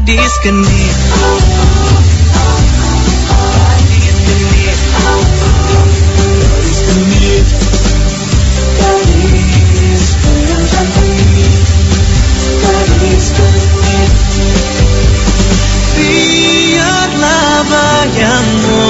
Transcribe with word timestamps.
Gadis 0.00 0.34
genit. 0.40 0.96
Biarlah 16.00 17.60
bayangmu 17.68 18.84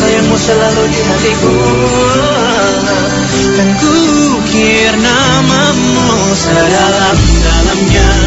Bayangmu 0.00 0.36
selalu 0.40 0.82
di 0.88 1.00
hatiku. 1.04 1.56
Dan 3.52 3.68
kukir 3.76 4.96
namamu 4.96 6.08
sedalam-dalamnya 6.40 8.17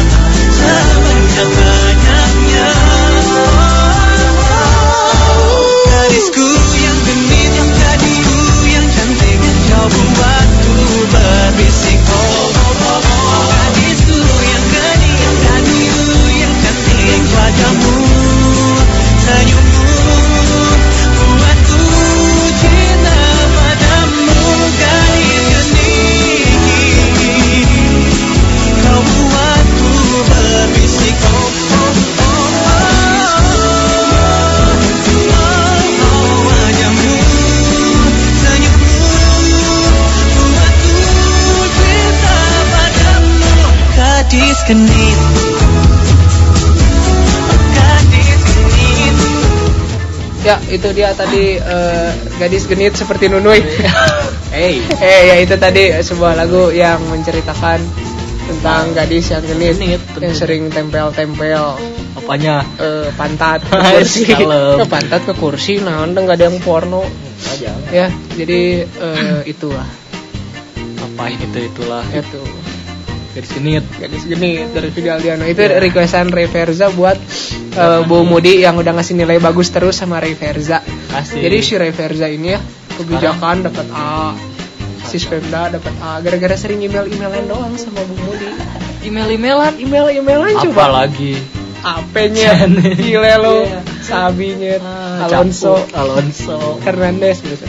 Gadis 44.62 45.18
Ya, 50.42 50.58
itu 50.66 50.90
dia 50.90 51.14
tadi 51.14 51.54
eh, 51.54 52.10
gadis 52.38 52.66
genit 52.66 52.94
seperti 52.98 53.30
Nunui. 53.30 53.62
Hey, 54.52 54.84
eh, 55.00 55.20
ya 55.32 55.36
itu 55.40 55.56
tadi 55.56 55.96
sebuah 56.04 56.36
lagu 56.36 56.68
yang 56.68 57.00
menceritakan 57.08 57.80
tentang 58.44 58.92
gadis 58.92 59.32
yang 59.32 59.40
genit, 59.48 59.80
Genit, 59.80 60.02
yang 60.20 60.34
sering 60.36 60.62
tempel-tempel 60.68 61.80
apanya? 62.12 62.60
eh, 62.76 63.08
pantat 63.16 63.64
ke 63.64 63.72
kursi, 63.96 64.28
ke 64.28 64.84
pantat 64.92 65.24
ke 65.24 65.32
kursi, 65.40 65.80
nah 65.80 66.04
udah 66.04 66.20
nggak 66.20 66.36
ada 66.36 66.52
yang 66.52 66.60
porno, 66.60 67.00
ya. 67.88 68.12
Jadi 68.36 68.84
eh, 68.84 69.40
itulah, 69.48 69.88
Apain 71.00 71.40
itu 71.40 71.72
itulah. 71.72 72.04
itu 72.12 72.61
Dari 73.32 73.48
genit. 73.48 73.84
gadis 73.96 74.24
genit 74.24 74.68
dari 74.70 74.88
Fidel 74.88 75.16
Diano. 75.18 75.44
Itu 75.44 75.64
requestan 75.64 76.28
Ray 76.28 76.46
Verza 76.46 76.88
buat 76.88 77.16
eh, 77.72 78.00
Bu 78.02 78.22
Mudi 78.22 78.60
yang 78.60 78.76
udah 78.76 78.92
ngasih 78.92 79.16
nilai 79.16 79.38
bagus 79.38 79.68
terus 79.68 79.96
sama 79.96 80.18
Ray 80.18 80.32
Verza. 80.32 80.84
Asik. 81.10 81.40
Jadi 81.40 81.56
si 81.58 81.72
Ray 81.74 81.90
Verza 81.90 82.26
ini 82.26 82.52
ya 82.52 82.60
kebijakan 82.92 83.64
dapat 83.64 83.88
A, 83.90 84.36
Sispemda 85.02 85.68
dapat 85.70 85.92
A 85.98 86.20
gara-gara 86.20 86.52
sering 86.54 86.78
email-emailan 86.78 87.44
doang 87.46 87.72
sama 87.74 88.00
Bu 88.02 88.14
Mudi. 88.22 88.52
email-emailan 89.02 89.80
Email-emailan 89.80 90.52
apa 90.52 90.64
coba. 90.68 90.86
lagi? 91.02 91.34
AP-nya 91.82 92.52
gile 92.94 93.34
lo, 93.38 93.66
Iya. 93.66 93.80
Sabinya, 93.98 94.78
Ah, 94.78 95.26
Alonso, 95.26 95.74
Capu, 95.80 95.94
Alonso. 95.96 96.58
Hernandez 96.78 97.40
gitu. 97.40 97.66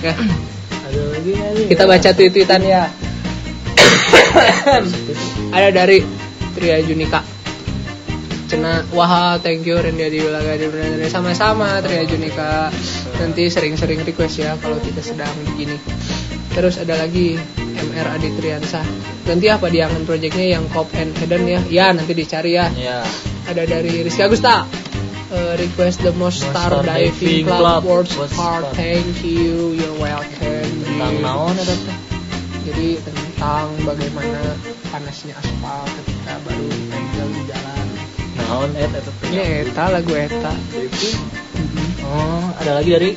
Ya, 0.00 0.12
nih? 0.12 1.68
kita 1.68 1.84
baca 1.84 2.08
tweet-tweetan 2.10 2.60
ya. 2.60 2.92
Ada 5.56 5.68
dari 5.70 6.04
Tria 6.54 6.78
Junika. 6.82 7.20
Cena, 8.50 8.82
wah 8.90 9.38
thank 9.38 9.62
you 9.62 9.78
Rendy 9.78 10.02
Adi 10.10 10.18
Wilaga 10.26 10.58
di 10.58 10.66
sama-sama 11.06 11.78
Tria 11.78 12.02
Junika. 12.02 12.70
Nanti 13.22 13.46
sering-sering 13.46 14.02
request 14.02 14.42
ya 14.42 14.58
kalau 14.58 14.78
kita 14.82 14.98
sedang 15.02 15.30
begini. 15.54 15.78
Terus 16.50 16.82
ada 16.82 16.98
lagi 16.98 17.38
MR 17.58 18.06
Adi 18.18 18.28
Triansah. 18.34 18.82
Nanti 19.30 19.46
apa 19.46 19.70
diangan 19.70 20.02
projectnya 20.02 20.58
yang 20.58 20.66
Cop 20.74 20.90
and 20.98 21.14
Eden 21.22 21.46
ya? 21.46 21.60
Ya 21.70 21.86
nanti 21.94 22.10
dicari 22.10 22.58
ya. 22.58 22.66
Ya. 22.74 23.06
Ada 23.46 23.70
dari 23.70 24.02
Rizky 24.02 24.26
Agusta. 24.26 24.66
Eh, 25.30 25.54
request 25.62 26.02
the 26.02 26.10
most 26.18 26.42
star 26.42 26.74
Star 26.74 26.82
diving 26.82 27.14
Diving 27.14 27.46
club 27.46 27.62
Club. 27.62 27.80
World's 27.86 28.18
part. 28.34 28.66
Thank 28.74 29.22
you, 29.22 29.78
you're 29.78 29.98
welcome. 30.02 30.74
Tentang 30.82 31.22
naon 31.22 31.54
ada? 31.54 31.74
Jadi 32.66 32.98
tentang 33.40 33.72
bagaimana 33.88 34.52
panasnya 34.92 35.32
aspal 35.32 35.80
ketika 35.96 36.36
baru 36.44 36.60
ditempel 36.60 37.26
di 37.32 37.42
jalan. 37.48 37.86
Naon 38.36 38.70
et 38.76 38.92
eta? 38.92 39.10
Ini 39.24 39.40
Eta 39.64 39.84
lagu 39.88 40.12
Eta. 40.12 40.52
Oh, 42.04 42.44
ada 42.60 42.70
lagi 42.76 42.90
dari 42.92 43.10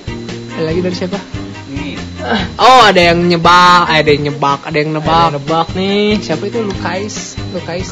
Ada 0.56 0.63
lagi 0.63 0.79
dari 0.79 0.95
siapa? 0.95 1.19
Oh 2.56 2.81
ada 2.88 3.01
yang 3.03 3.19
nyebak, 3.19 3.84
ada 3.84 4.07
yang 4.07 4.23
nyebak, 4.23 4.63
ada 4.63 4.78
yang 4.79 4.95
Ada 4.95 5.00
nebak. 5.03 5.19
yang 5.28 5.35
nebak 5.44 5.67
nih. 5.75 6.07
Siapa 6.23 6.44
itu 6.47 6.59
Lukais? 6.63 7.16
Lukais? 7.51 7.88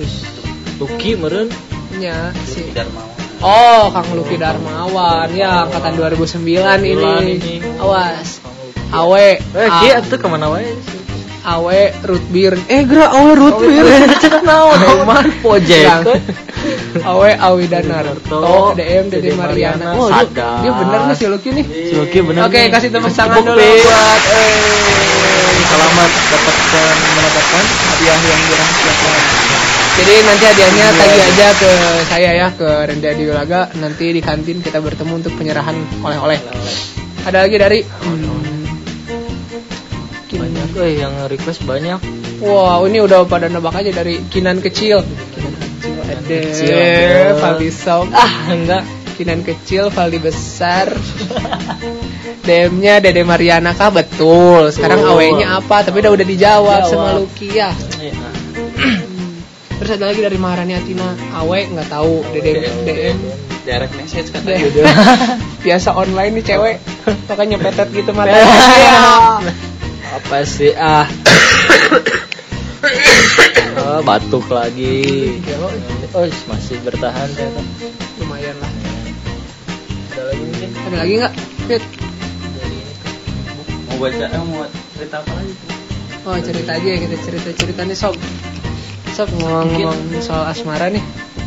Wis. 0.00 0.24
Lucky 0.80 1.20
meren. 1.20 1.52
Ya, 2.00 2.32
si. 2.48 2.64
Oh, 3.44 3.92
Kang 3.92 4.08
Luki 4.16 4.40
Darmawan 4.40 5.28
ya 5.36 5.68
angkatan 5.68 6.00
2009 6.00 6.80
ini. 6.80 7.60
Awas. 7.76 8.40
Awe, 8.90 9.36
Eh, 9.36 9.68
A- 9.68 9.84
kia 9.84 10.00
tuh 10.00 10.16
ke 10.16 10.26
mana 10.26 10.48
wae? 10.48 10.64
Awe 11.44 11.80
root 12.04 12.24
beer. 12.28 12.54
Eh, 12.68 12.84
gerak 12.84 13.10
Awe 13.16 13.32
root 13.32 13.56
beer. 13.64 13.86
Cek 14.20 14.44
naon? 14.44 14.76
Oman 15.00 15.26
project. 15.40 16.04
Awe 17.00 17.30
Awi 17.40 17.64
Danar. 17.70 18.06
Oh, 18.28 18.76
DM 18.76 19.08
Dede 19.08 19.32
Dede 19.32 19.38
Mariana. 19.38 19.96
Oh, 19.96 20.12
dia, 20.12 20.72
bener 20.74 21.00
nih 21.08 21.16
si 21.16 21.24
Lucky 21.30 21.50
nih. 21.54 21.64
Si 21.64 21.94
Lucky 21.96 22.18
bener 22.20 22.44
Oke, 22.44 22.60
kasih 22.68 22.92
tepuk 22.92 23.12
tangan 23.14 23.40
dulu 23.40 23.56
buat 23.56 24.22
eh 24.36 25.00
Selamat 25.70 26.10
dapatkan 26.10 26.94
mendapatkan 27.14 27.64
hadiah 27.64 28.20
yang 28.20 28.40
dirahasiakan. 28.50 29.14
Jadi 29.90 30.14
nanti 30.24 30.44
hadiahnya 30.48 30.86
tagih 30.96 31.24
aja 31.28 31.48
ke 31.60 31.70
saya 32.08 32.30
ya 32.32 32.48
ke 32.56 32.68
Rendah 32.88 33.12
di 33.14 33.24
Wilaga. 33.28 33.60
Nanti 33.78 34.06
di 34.10 34.20
kantin 34.24 34.64
kita 34.64 34.82
bertemu 34.82 35.12
untuk 35.20 35.32
penyerahan 35.38 35.76
oleh-oleh. 36.02 36.40
Ada 37.22 37.44
lagi 37.44 37.56
dari 37.60 37.78
hmm, 37.84 38.39
Banyak 40.30 40.70
eh 40.78 40.92
yang 41.02 41.14
request 41.26 41.66
banyak. 41.66 41.98
Wow, 42.38 42.86
ini 42.86 43.02
udah 43.02 43.26
pada 43.26 43.50
nebak 43.50 43.74
aja 43.74 43.90
dari 43.90 44.22
Kinan 44.30 44.62
kecil. 44.62 45.02
Kinan 45.34 46.20
kecil 46.24 46.74
ada. 46.76 47.34
Valdi 47.36 47.70
Sob. 47.74 48.06
Ah, 48.14 48.48
enggak. 48.52 48.82
Kinan 49.18 49.44
kecil, 49.44 49.92
Valdi 49.92 50.16
besar. 50.16 50.88
DM-nya 52.40 53.04
Dede 53.04 53.20
Mariana 53.20 53.76
kah? 53.76 53.92
Betul. 53.92 54.72
Sekarang 54.72 55.04
Betul. 55.04 55.12
awenya 55.12 55.60
apa? 55.60 55.84
Tapi 55.84 56.00
udah 56.00 56.12
udah 56.16 56.26
dijawab 56.26 56.80
Jawab. 56.88 56.90
sama 56.90 57.08
Lucky 57.20 57.48
ya. 57.52 57.70
Iya. 58.00 58.16
Terus 59.80 59.90
ada 59.96 60.04
lagi 60.08 60.20
dari 60.24 60.38
Maharani 60.40 60.72
Atina. 60.76 61.12
Awe 61.36 61.68
nggak 61.68 61.88
tahu. 61.92 62.24
Dede 62.32 62.64
DM. 62.88 63.16
direct 63.60 63.92
message 63.92 64.32
katanya. 64.32 64.72
Biasa 65.68 65.92
online 65.92 66.40
nih 66.40 66.44
cewek. 66.48 66.76
Makanya 67.28 67.56
petet 67.60 67.88
gitu 67.92 68.10
mata. 68.16 68.32
Apa 70.10 70.42
sih 70.42 70.74
ah? 70.74 71.06
oh, 73.78 74.02
batuk 74.02 74.42
lagi. 74.50 75.38
Oh, 76.10 76.26
masih 76.50 76.82
bertahan 76.82 77.30
ternyata. 77.30 77.62
Lumayan 78.18 78.58
lah. 78.58 78.72
Ada 80.10 80.22
lagi 80.26 80.42
mungkin 80.42 80.68
Ada 80.74 80.96
lagi 80.98 81.14
nggak? 81.22 81.34
Fit. 81.70 81.84
mau 83.86 83.96
baca 84.02 84.26
eh, 84.26 84.42
mau 84.42 84.66
cerita 84.98 85.16
apa 85.22 85.32
lagi? 85.38 85.52
Oh 86.26 86.36
cerita 86.42 86.70
aja 86.74 86.88
ya 86.90 86.98
kita 86.98 87.16
cerita 87.22 87.48
cerita 87.54 87.80
nih 87.86 87.98
sob. 87.98 88.14
Sob 89.14 89.28
ngomong-ngomong 89.38 90.18
soal 90.18 90.50
asmara 90.50 90.90
nih. 90.90 91.04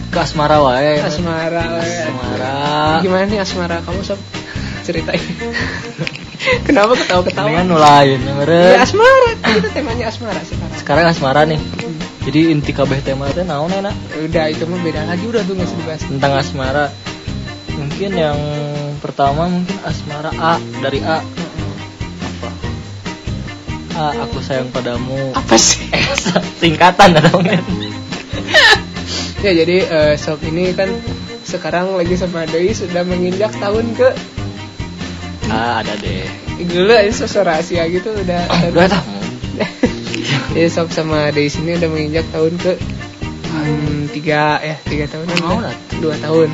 Ke 0.08 0.24
asmara 0.24 0.64
wae. 0.64 1.04
Asmara. 1.04 1.84
Asmara. 1.84 2.56
Gimana 3.04 3.28
nih 3.28 3.40
asmara 3.44 3.84
kamu 3.84 4.08
sob? 4.08 4.20
Ceritain. 4.88 5.20
Kenapa 6.68 6.94
ketawa-ketawa? 7.00 7.48
Dengan 7.48 7.66
nu 7.68 7.78
lain 7.80 8.20
ya, 8.20 8.28
Ya, 8.28 8.34
meren. 8.36 8.76
asmara. 8.80 9.30
Kita 9.40 9.70
temanya 9.72 10.06
asmara 10.12 10.42
sekarang. 10.44 10.78
Sekarang 10.80 11.06
asmara 11.08 11.42
nih. 11.48 11.60
Jadi 12.24 12.40
inti 12.56 12.72
kabeh 12.72 13.04
tema 13.04 13.28
teh 13.32 13.44
naon 13.44 13.68
enak? 13.68 13.92
Udah 14.24 14.48
itu 14.48 14.64
mah 14.64 14.80
beda 14.80 15.04
lagi 15.04 15.28
udah 15.28 15.44
tuh 15.44 15.54
nggak 15.60 15.68
usah 15.68 15.78
dibahas. 15.84 16.02
Tentang 16.08 16.34
asmara. 16.36 16.86
Mungkin 17.74 18.12
yang 18.16 18.40
pertama 19.00 19.52
mungkin 19.52 19.76
asmara 19.84 20.32
A 20.36 20.56
dari 20.80 21.04
A 21.04 21.20
apa? 21.20 22.50
A 23.94 24.06
aku 24.24 24.40
sayang 24.40 24.72
padamu. 24.72 25.36
Apa 25.36 25.56
sih? 25.60 25.92
Eh, 25.92 26.04
singkatan 26.64 27.12
ada 27.18 27.28
dong. 27.28 27.44
Ya 29.44 29.52
jadi 29.52 29.78
eh, 29.84 30.14
sob 30.16 30.40
ini 30.48 30.72
kan 30.72 30.88
sekarang 31.44 32.00
lagi 32.00 32.16
sama 32.16 32.48
Doi 32.48 32.72
sudah 32.72 33.04
menginjak 33.04 33.52
tahun 33.60 33.92
ke 33.94 34.08
ah 35.54 35.86
ada 35.86 35.94
deh. 36.02 36.26
Dulu 36.66 36.90
ini 36.90 37.14
sosok 37.14 37.46
rahasia 37.46 37.86
gitu 37.86 38.10
udah 38.10 38.42
oh, 38.50 38.74
udah 38.74 38.90
tah 38.90 39.04
ya 40.58 40.68
sob 40.74 40.90
sama 40.90 41.30
Doi 41.30 41.50
sini 41.50 41.78
udah 41.78 41.90
menginjak 41.90 42.26
tahun 42.34 42.58
ke 42.58 42.74
hmm, 43.54 44.00
tiga 44.18 44.58
ya 44.66 44.76
tiga 44.90 45.06
tahun. 45.06 45.30
Mau 45.46 45.62
lah. 45.62 45.76
dua 46.02 46.18
tahun 46.18 46.50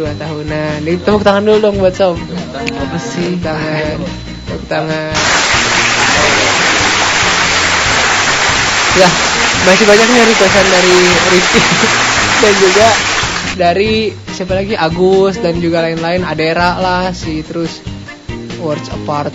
dua 0.00 0.12
tahunan. 0.16 0.88
Ini 0.88 0.98
tepuk 1.04 1.20
tangan 1.20 1.44
dulu 1.44 1.58
dong 1.60 1.76
buat 1.76 1.92
sob. 1.92 2.16
Apa 2.16 2.98
sih? 2.98 3.36
Tangan. 3.44 4.00
Tepuk 4.48 4.64
tangan. 4.72 5.14
Ya 8.96 9.08
masih 9.60 9.84
banyak 9.84 10.06
nih 10.08 10.24
requestan 10.24 10.66
dari 10.72 10.96
Rifki 11.30 11.60
dan 12.42 12.54
juga 12.56 12.88
dari 13.60 13.92
siapa 14.32 14.56
lagi? 14.56 14.74
Agus 14.74 15.36
dan 15.38 15.60
juga 15.60 15.84
lain-lain. 15.84 16.24
Adera 16.24 16.80
lah 16.80 17.12
si 17.12 17.44
terus 17.44 17.84
Words 18.60 18.92
Apart. 18.92 19.32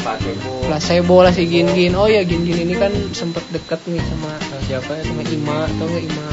Placebo 0.66 1.26
lah 1.26 1.34
si 1.34 1.50
Gin 1.50 1.70
Gin 1.74 1.98
oh 1.98 2.06
ya 2.06 2.22
Gin 2.24 2.46
Gin 2.46 2.62
ini 2.62 2.78
kan 2.78 2.94
sempet 3.12 3.42
deket 3.50 3.82
nih 3.90 4.02
sama 4.06 4.32
siapa 4.66 4.92
ya? 4.98 5.04
Sama 5.06 5.22
Ima 5.26 5.66
atau 5.66 5.86
enggak 5.90 6.06
Ima? 6.06 6.28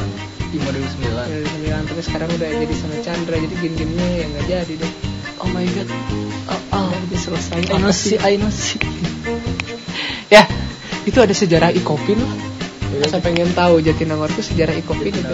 Sembilan. 0.53 1.33
dari 1.33 1.49
sembilan 1.49 1.81
tapi 1.89 2.03
sekarang 2.05 2.29
udah 2.29 2.49
jadi 2.53 2.75
sama 2.77 2.97
Chandra 3.01 3.37
jadi 3.41 3.55
Gin 3.57 3.73
Ginnya 3.73 4.09
yang 4.21 4.29
nggak 4.37 4.47
jadi 4.53 4.75
deh. 4.85 4.93
Oh 5.41 5.49
my 5.49 5.65
god. 5.65 5.89
Oh, 6.53 6.61
oh. 6.77 6.91
udah 6.93 7.19
selesai 7.19 7.73
I 7.73 7.81
know 7.81 7.89
sih 7.89 8.21
I 8.21 8.37
know 8.37 8.53
sih 8.53 8.77
ya 10.35 10.45
itu 11.09 11.19
ada 11.19 11.33
sejarah 11.33 11.73
ikopin 11.73 12.21
lah. 12.21 12.37
Saya 13.09 13.25
pengen 13.25 13.49
tahu 13.57 13.81
Jatinangor 13.81 14.29
itu 14.29 14.45
sejarah 14.45 14.77
ikopin 14.77 15.17
gitu 15.17 15.33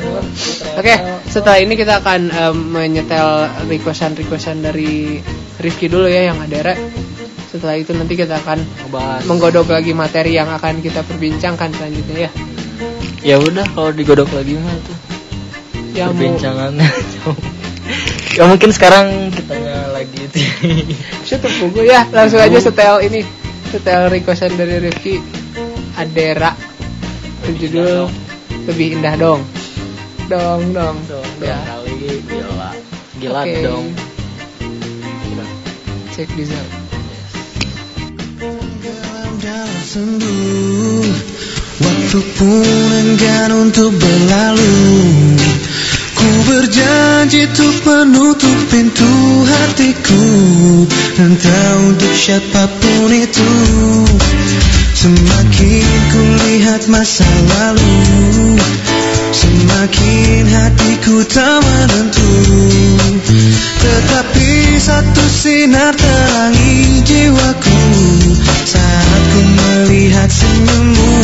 oke 0.79 0.95
setelah 1.27 1.59
ini 1.59 1.75
kita 1.75 1.99
akan 1.99 2.21
em, 2.31 2.57
menyetel 2.71 3.51
requestan 3.67 4.15
requestan 4.15 4.63
dari 4.63 5.19
Rifki 5.59 5.91
dulu 5.91 6.07
ya 6.07 6.31
yang 6.31 6.39
ada. 6.39 6.79
Setelah 7.59 7.77
itu 7.77 7.93
nanti 7.93 8.15
kita 8.15 8.39
akan 8.39 8.63
ngebahas. 8.63 9.23
menggodok 9.27 9.69
lagi 9.75 9.93
materi 9.93 10.39
yang 10.39 10.49
akan 10.49 10.79
kita 10.79 11.03
perbincangkan 11.03 11.75
selanjutnya 11.75 12.31
ya. 12.31 12.33
Ya 13.21 13.37
udah 13.43 13.67
kalau 13.75 13.91
digodok 13.91 14.31
lagi 14.31 14.55
mah 14.55 14.79
tuh 14.87 14.99
ya 15.99 16.07
perbincangannya 16.15 16.87
ya 18.39 18.43
mungkin 18.47 18.71
sekarang 18.71 19.35
kitanya 19.35 19.91
lagi 19.91 20.15
itu. 20.15 20.39
Saya 21.27 21.39
terpukul 21.43 21.83
ya. 21.83 22.07
Langsung 22.15 22.39
aja 22.39 22.59
setel 22.63 23.03
ini. 23.03 23.27
Setel 23.69 24.09
requestan 24.09 24.55
dari 24.55 24.79
Rifki 24.79 25.19
Adera. 25.99 26.55
Berjudul 27.43 28.07
lebih 28.71 29.01
indah 29.01 29.15
dong. 29.19 29.43
Dong. 30.31 30.71
Dong 30.71 30.97
dong. 31.11 31.27
Ya. 31.43 31.59
Kali 31.67 32.23
gila. 32.31 32.71
Gila 33.19 33.43
Oke. 33.43 33.55
dong. 33.67 33.87
Cek 36.15 36.31
di 36.35 36.45
zone 36.47 36.88
sendu. 39.89 41.01
Waktu 41.81 42.21
pun 42.37 42.89
enggan 42.93 43.51
untuk 43.57 43.89
berlalu. 43.97 44.77
Ku 46.13 46.29
berjanji 46.45 47.49
untuk 47.49 47.77
menutup 47.89 48.59
pintu 48.69 49.13
hatiku. 49.49 50.27
Entah 51.17 51.73
untuk 51.89 52.13
siapa 52.13 52.69
pun 52.69 53.09
itu. 53.17 53.53
Semakin 54.93 55.89
ku 56.13 56.23
lihat 56.45 56.85
masa 56.93 57.25
lalu. 57.57 57.97
Semakin 59.33 60.43
hatiku 60.53 61.25
tak 61.33 61.65
menentu. 61.65 62.33
Tetapi 63.81 64.51
satu 64.77 65.25
sinar 65.33 65.97
terangi 65.97 67.01
jiwaku. 67.09 67.81
Saat 68.69 69.08
melihat 69.89 70.29
senyummu 70.29 71.17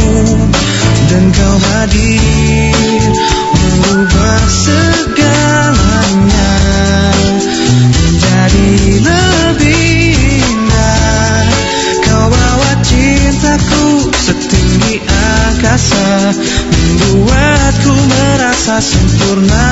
Dan 1.13 1.29
kau 1.37 1.57
hadir 1.61 3.13
Merubah 3.61 4.45
segalanya 4.49 6.57
Menjadi 7.93 8.73
lebih 9.05 10.17
indah. 10.49 11.45
Kau 12.09 12.33
bawa 12.33 12.73
cintaku 12.81 14.09
setinggi 14.17 15.05
angkasa 15.05 16.33
Membuatku 16.73 17.93
merasa 17.93 18.81
sempurna 18.81 19.69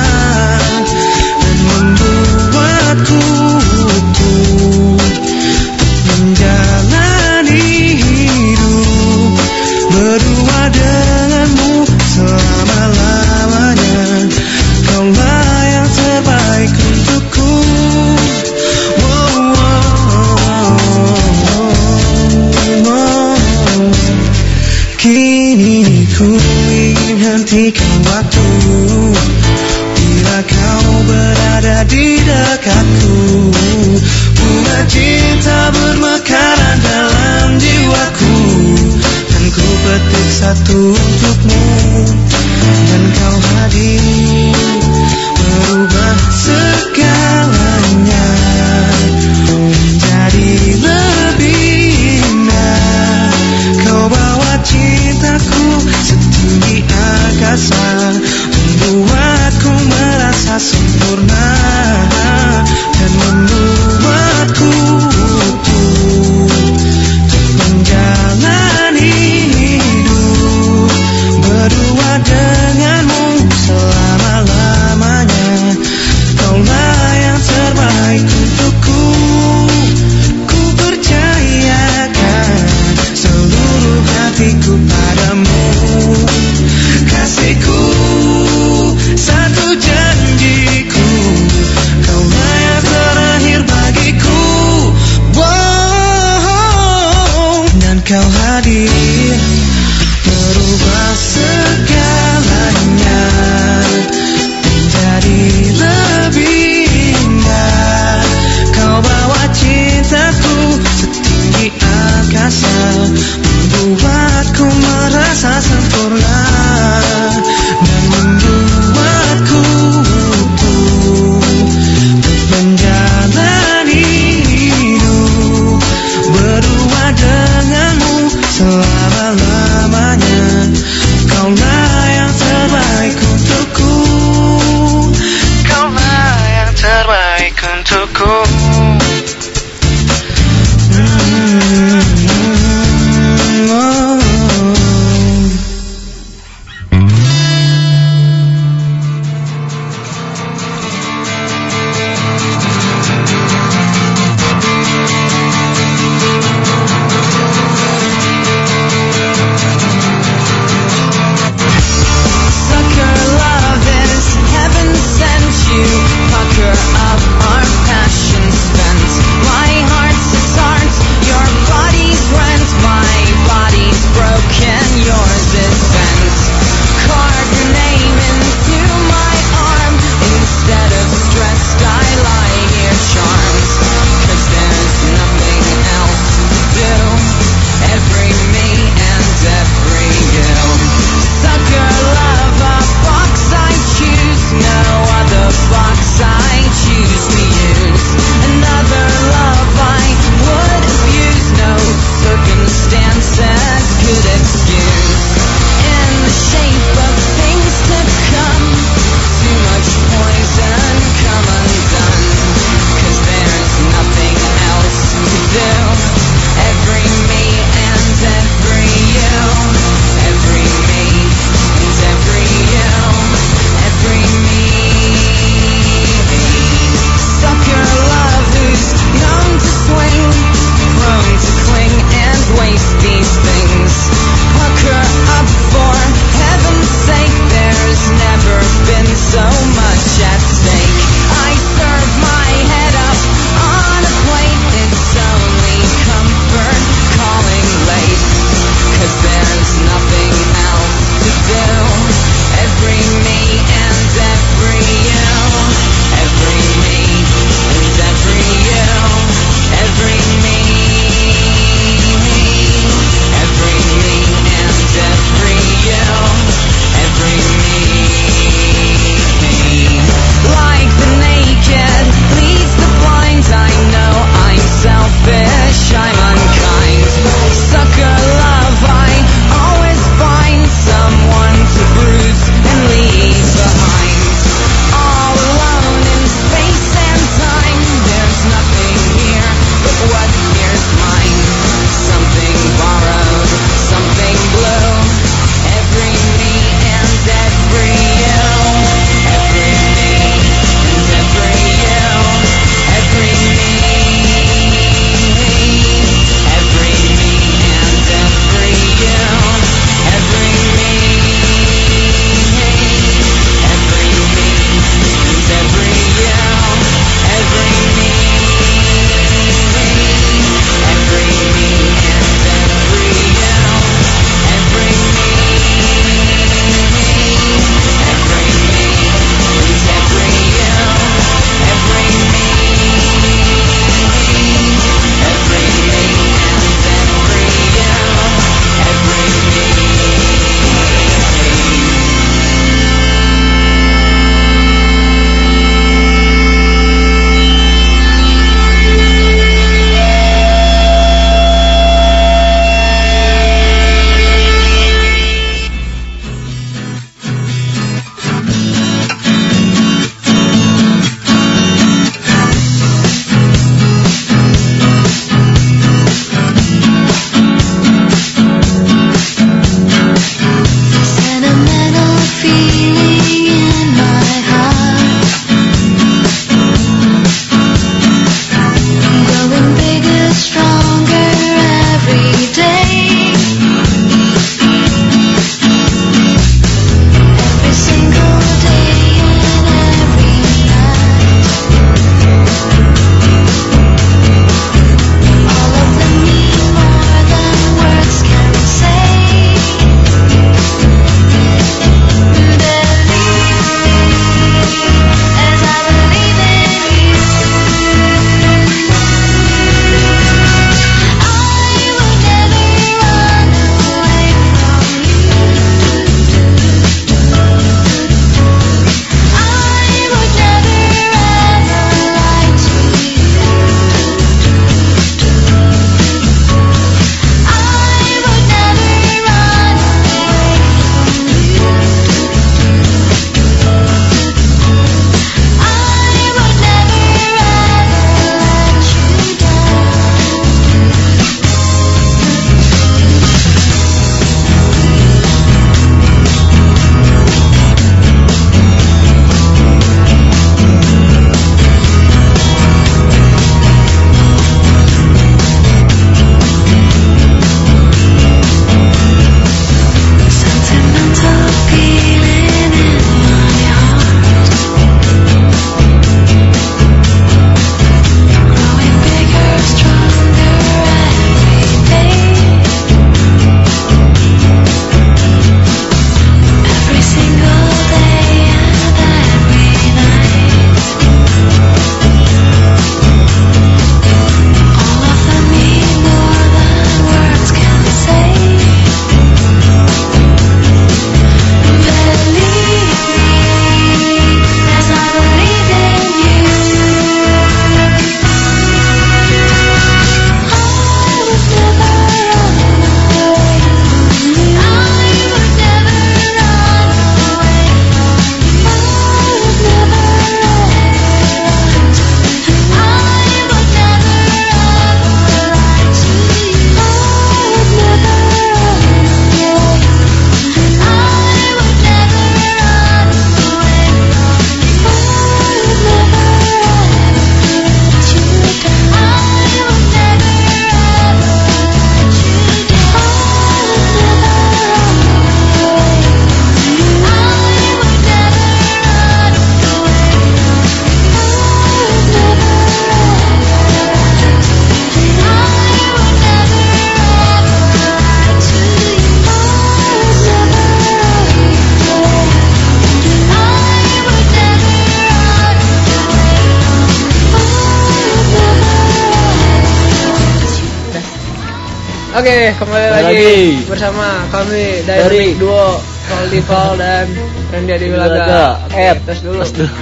Valdival 566.43 566.71
dan 566.75 567.07
Randy 567.51 567.71
Adi 567.71 567.87
Wilaga. 567.87 568.59
Oke, 568.67 568.75
Eh, 568.75 568.95
tes 569.07 569.19
dulu. 569.23 569.39
tes 569.39 569.51
dulu. 569.55 569.71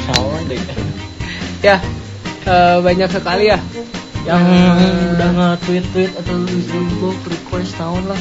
Ya, 1.62 1.78
eh, 2.42 2.78
banyak 2.82 3.06
sekali 3.06 3.54
ya 3.54 3.62
Yang 4.26 4.42
Hmm. 4.50 5.14
udah 5.14 5.30
nge-tweet-tweet 5.34 6.12
atau 6.14 6.38
Facebook 6.46 7.18
request 7.26 7.74
tahun 7.74 8.06
lah. 8.06 8.18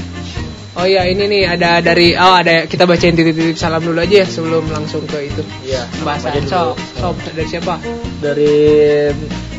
Oh 0.76 0.84
iya, 0.88 1.04
ini 1.04 1.28
nih 1.28 1.44
ada 1.44 1.80
dari 1.80 2.16
oh 2.16 2.36
ada 2.36 2.64
kita 2.64 2.84
bacain 2.84 3.12
titik-titik 3.12 3.56
salam 3.56 3.84
dulu 3.84 4.00
aja 4.00 4.24
ya 4.24 4.26
sebelum 4.28 4.64
langsung 4.68 5.04
ke 5.04 5.28
itu. 5.28 5.44
Iya. 5.64 5.84
Pembahasan 6.00 6.36
aja 6.36 6.40
sob, 6.48 6.76
dulu. 6.76 6.96
sob 6.96 7.16
dari 7.20 7.44
siapa? 7.44 7.74
Dari 8.16 8.54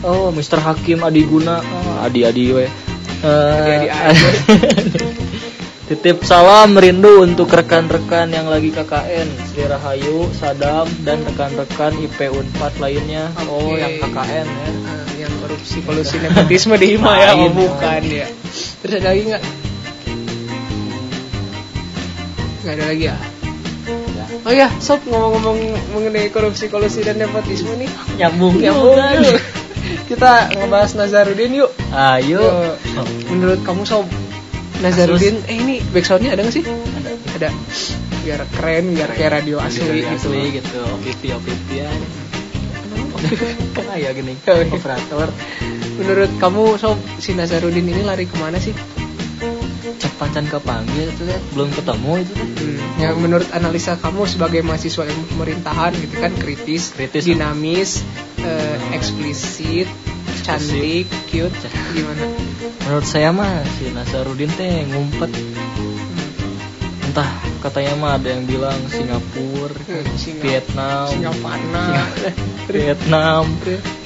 oh 0.02 0.34
Mr. 0.34 0.58
Hakim 0.62 1.06
Adi 1.06 1.22
Guna, 1.26 1.62
oh, 1.62 2.06
Adi 2.06 2.22
Adi 2.26 2.46
we. 2.54 2.65
Eh, 2.65 3.30
Adi-adi 3.30 3.88
aja. 3.89 4.30
Titip 5.89 6.22
salam 6.24 6.78
rindu 6.78 7.26
untuk 7.26 7.50
rekan-rekan 7.50 8.30
yang 8.30 8.48
lagi 8.48 8.70
KKN, 8.70 9.28
Sri 9.50 9.65
Rahayu, 9.65 10.30
Sadam, 10.38 10.88
dan 11.02 11.26
rekan-rekan 11.26 11.98
IP 12.00 12.30
Unpad 12.32 12.78
lainnya. 12.78 13.34
Oh, 13.50 13.74
Oke. 13.74 13.82
yang 13.82 13.94
KKN 14.00 14.48
ya. 14.48 14.70
Eh, 14.70 15.06
yang 15.26 15.34
korupsi 15.41 15.82
kolusi 15.82 16.15
nepotisme 16.22 16.78
di 16.78 16.96
Hima 16.96 17.17
ya, 17.17 17.34
oh, 17.41 17.50
bukan 17.50 18.02
ya. 18.08 18.30
Terus 18.86 18.94
ada 19.02 19.08
lagi 19.12 19.22
nggak? 19.26 19.44
Nggak 22.62 22.74
ada 22.78 22.86
lagi 22.86 23.06
ya? 23.10 23.17
Oh 24.41 24.54
ya, 24.54 24.72
sob 24.82 25.04
ngomong-ngomong 25.06 25.60
mengenai 25.94 26.32
korupsi 26.34 26.65
kolusi 26.72 27.04
dan 27.06 27.20
nepotisme 27.20 27.74
nih, 27.78 27.89
Nyambung, 28.15 28.58
nyambung. 28.58 28.98
Kita 30.08 30.50
ngebahas 30.56 30.96
Nazarudin 30.98 31.62
yuk. 31.62 31.72
Ayo. 31.91 32.41
Yuk. 32.41 33.08
Menurut 33.30 33.60
kamu 33.67 33.84
sob 33.86 34.08
Nazarudin, 34.82 35.38
eh 35.46 35.58
ini 35.62 35.76
backsoundnya 35.94 36.34
ada 36.34 36.41
nggak 36.41 36.56
sih? 36.58 36.65
Ada. 36.65 37.12
Ada. 37.38 37.50
Biar 38.22 38.41
keren, 38.50 38.86
biar 38.94 39.10
kayak 39.13 39.32
radio 39.41 39.58
asli, 39.62 40.02
gitu. 40.02 40.30
asli 40.30 40.41
gitu. 40.58 40.80
OPP 40.82 41.22
OPP 41.38 41.67
ya. 41.74 41.89
ya 44.04 44.10
gini. 44.17 44.34
Iya. 44.41 44.74
Operator 44.74 45.30
Menurut 46.02 46.32
kamu 46.41 46.82
sob 46.82 46.98
si 47.22 47.38
Nazarudin 47.38 47.86
ini 47.86 48.02
lari 48.02 48.26
ke 48.26 48.34
mana 48.41 48.58
sih? 48.58 48.74
cepacan 50.02 50.46
kepanggil 50.50 51.10
itu 51.10 51.24
kan 51.30 51.41
belum 51.54 51.70
ketemu 51.74 52.12
itu 52.22 52.34
kan. 52.34 52.48
Hmm, 52.58 53.02
ya 53.02 53.10
menurut 53.17 53.50
analisa 53.54 53.98
kamu 53.98 54.26
sebagai 54.30 54.62
mahasiswa 54.65 55.06
ilmu 55.06 55.24
pemerintahan 55.34 55.94
gitu 55.98 56.15
kan 56.22 56.34
kritis, 56.38 56.94
Kritis. 56.94 57.26
dinamis, 57.26 58.06
eh, 58.41 58.78
eksplisit, 58.98 59.89
cantik, 60.42 61.08
cute, 61.26 61.54
gimana? 61.92 62.26
Menurut 62.82 63.06
saya 63.06 63.30
mah 63.30 63.62
si 63.72 63.90
Nasarudin 63.90 64.50
teh 64.52 64.86
ngumpet 64.86 65.32
Hmm, 65.32 67.08
entah 67.08 67.30
katanya 67.60 67.94
mah 67.96 68.12
ada 68.16 68.28
yang 68.30 68.44
bilang 68.44 68.78
Singapura, 68.88 69.76
Hmm, 69.80 70.06
Singa- 70.16 70.44
Vietnam, 70.44 71.06
Singapana, 71.08 71.86
Vietnam, 72.74 73.44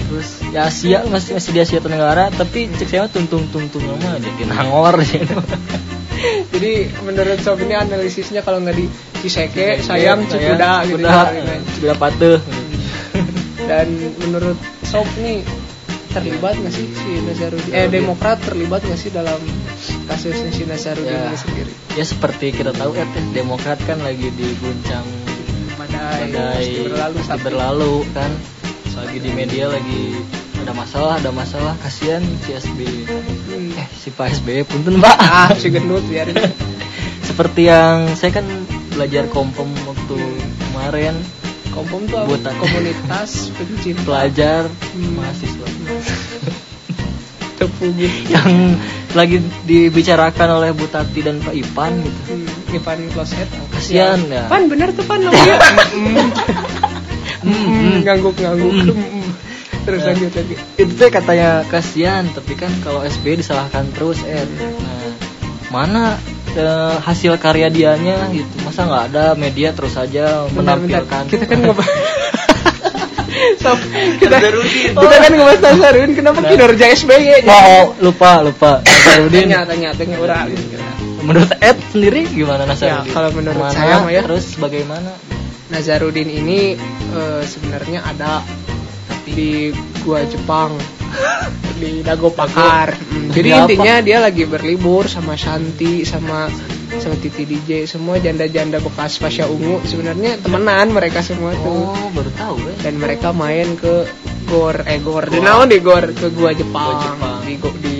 terus 0.01 0.29
ya 0.49 0.67
Asia 0.67 0.99
masih 1.05 1.33
masih 1.33 1.51
di 1.51 1.59
Asia 1.59 1.79
Tenggara 1.79 2.29
tapi 2.29 2.67
cek 2.69 2.87
saya 2.87 3.01
mah 3.05 3.11
tuntung 3.11 3.47
tuntung 3.49 3.81
mah 3.97 4.17
jadi 4.17 4.43
nangor 4.45 4.95
gitu. 5.05 5.37
Jadi 6.51 6.73
menurut 7.01 7.37
sob 7.39 7.59
ini 7.59 7.75
analisisnya 7.75 8.41
kalau 8.41 8.57
nggak 8.59 8.73
di 8.73 8.85
Ciseke, 9.19 9.79
sayang 9.79 10.25
Sayang, 10.25 10.55
Cipuda 10.55 10.71
gitu. 10.83 10.97
Cipuda, 11.01 11.17
kan. 11.27 11.59
Cipuda 11.71 11.93
patuh. 11.95 12.39
Dan 13.65 13.87
menurut 14.21 14.57
sob 14.83 15.05
nih 15.17 15.41
terlibat 16.15 16.55
nggak 16.55 16.71
sih 16.71 16.87
si 16.87 17.11
Nazarudin? 17.21 17.71
Eh 17.75 17.87
Demokrat 17.91 18.39
terlibat 18.39 18.81
nggak 18.81 18.99
sih 18.99 19.11
dalam 19.11 19.37
kasusnya 20.07 20.49
si 20.49 20.63
Nazarudin 20.63 21.11
Ya. 21.11 21.27
ini 21.27 21.37
sendiri? 21.37 21.71
Ya 21.99 22.05
seperti 22.07 22.55
kita 22.55 22.71
tahu 22.71 22.95
ya 22.95 23.03
Demokrat 23.35 23.77
kan 23.83 23.99
lagi 23.99 24.31
diguncang 24.31 25.03
Badai, 25.75 26.31
badai 26.31 26.67
berlalu 26.87 27.19
berlalu 27.43 27.93
kan 28.15 28.31
lagi 28.95 29.19
di 29.19 29.31
media 29.35 29.67
lagi 29.67 30.15
ada 30.63 30.71
masalah 30.71 31.19
ada 31.19 31.29
masalah 31.35 31.75
kasihan 31.83 32.23
si 32.47 32.55
SB 32.55 32.79
Hmm. 33.05 33.75
eh 33.75 33.87
si 33.91 34.07
Pak 34.09 34.39
SB 34.39 34.63
punten 34.63 34.97
Pak 35.03 35.17
ah 35.19 35.51
si 35.53 35.67
gendut 35.69 36.01
biarin 36.07 36.39
seperti 37.27 37.67
yang 37.67 38.15
saya 38.15 38.39
kan 38.39 38.47
belajar 38.95 39.27
kompom 39.27 39.67
waktu 39.83 40.17
kemarin 40.71 41.15
kompom 41.75 42.01
tuh? 42.07 42.23
Buat- 42.23 42.55
komunitas 42.55 43.51
pencinta 43.51 44.01
pelajar. 44.01 44.61
Hmm. 44.95 45.19
mahasiswa 45.19 45.67
gitu 45.67 45.93
yang 48.27 48.75
lagi 49.15 49.39
dibicarakan 49.63 50.59
oleh 50.59 50.69
Bu 50.69 50.85
Tati 50.85 51.23
dan 51.23 51.39
Pak 51.39 51.55
Ipan 51.55 52.03
gitu. 52.03 52.19
Hmm, 52.35 52.75
Ivan 52.75 52.99
Closet 53.09 53.47
Kasian, 53.71 54.27
ya. 54.27 54.45
Pan 54.45 54.67
bener 54.67 54.91
tuh 54.91 55.03
Pan 55.03 55.19
namanya? 55.19 55.55
Hmm. 57.45 58.01
ngangguk 58.01 58.33
ngangguk 58.35 58.73
Hmm. 58.89 59.29
terus 59.85 60.01
Ya. 60.01 60.07
lanjut 60.11 60.31
lagi. 60.33 60.55
Itu 60.75 60.91
teh 60.95 61.09
katanya 61.09 61.61
kasihan 61.63 62.25
tapi 62.27 62.57
kan 62.57 62.73
kalau 62.81 63.05
SB 63.05 63.37
disalahkan 63.37 63.85
terus 63.93 64.17
eh. 64.25 64.41
Nah, 64.41 65.13
mana 65.69 66.17
eh, 66.55 66.95
hasil 66.97 67.35
karya 67.35 67.67
dianya 67.67 68.31
gitu. 68.31 68.49
Masa 68.61 68.83
nggak 68.83 69.03
ada 69.09 69.25
media 69.35 69.71
terus 69.71 69.93
Bentar, 70.47 70.79
bentar. 70.79 71.03
menampilkan? 71.03 71.23
Kita 71.27 71.45
kan 71.45 71.57
ngebahas 71.61 71.93
Sob, 73.57 73.77
kita, 74.17 74.31
Nazarudin. 74.31 74.93
kita 74.95 75.15
kan 75.17 75.31
ngebahas 75.31 75.59
Nazarudin 75.61 76.11
kenapa 76.13 76.39
Nah. 76.39 76.49
kinerja 76.49 76.85
SBY 76.95 77.27
oh 77.45 77.83
lupa 77.99 78.31
lupa. 78.39 78.71
Nasarudin 78.81 79.45
tanya 79.45 79.59
tanya 79.65 79.89
tanya 79.91 80.17
orang. 80.17 80.47
Menurut 81.19 81.51
Ed 81.57 81.77
sendiri 81.89 82.21
gimana 82.27 82.63
Ya, 82.63 82.69
Nasarudin 82.69 83.11
kalau 83.11 83.29
menurut 83.33 83.57
Ke 83.57 83.65
mana, 83.65 83.75
saya 83.75 83.95
mah 83.99 84.11
ya. 84.11 84.21
terus 84.23 84.45
bagaimana? 84.55 85.11
Nazarudin 85.67 86.29
ini 86.29 86.77
eh, 87.11 87.41
sebenarnya 87.43 88.05
ada 88.05 88.45
di 89.25 89.73
gua 90.01 90.21
Jepang 90.23 90.77
di 91.81 91.99
Dago 91.99 92.31
Pakar. 92.31 92.95
Hmm, 92.95 93.29
Di 93.29 93.41
Jadi 93.41 93.49
apa? 93.51 93.59
intinya 93.67 93.95
dia 93.99 94.17
lagi 94.21 94.43
berlibur 94.45 95.05
sama 95.05 95.35
Shanti 95.35 96.05
sama 96.05 96.47
sama 96.95 97.15
Titi 97.19 97.43
DJ 97.43 97.83
semua 97.83 98.15
janda-janda 98.17 98.79
bekas 98.79 99.19
Pasha 99.19 99.43
Ungu 99.45 99.83
sebenarnya 99.83 100.39
temenan 100.39 100.95
mereka 100.95 101.19
semua 101.19 101.51
tuh 101.51 101.91
oh 101.91 102.07
baru 102.15 102.31
tahu 102.39 102.55
ya 102.61 102.73
dan 102.87 102.95
mereka 102.95 103.35
main 103.35 103.75
ke 103.75 104.07
gor 104.47 104.79
eh 104.87 105.01
gor 105.03 105.27
di 105.27 105.43
naon 105.43 105.67
di 105.67 105.83
gor 105.83 106.07
ke 106.07 106.31
gua 106.31 106.55
Jepang, 106.55 106.95
Gua 106.95 107.03
Jepang. 107.03 107.39
di 107.43 107.53
go, 107.59 107.69
di 107.75 107.94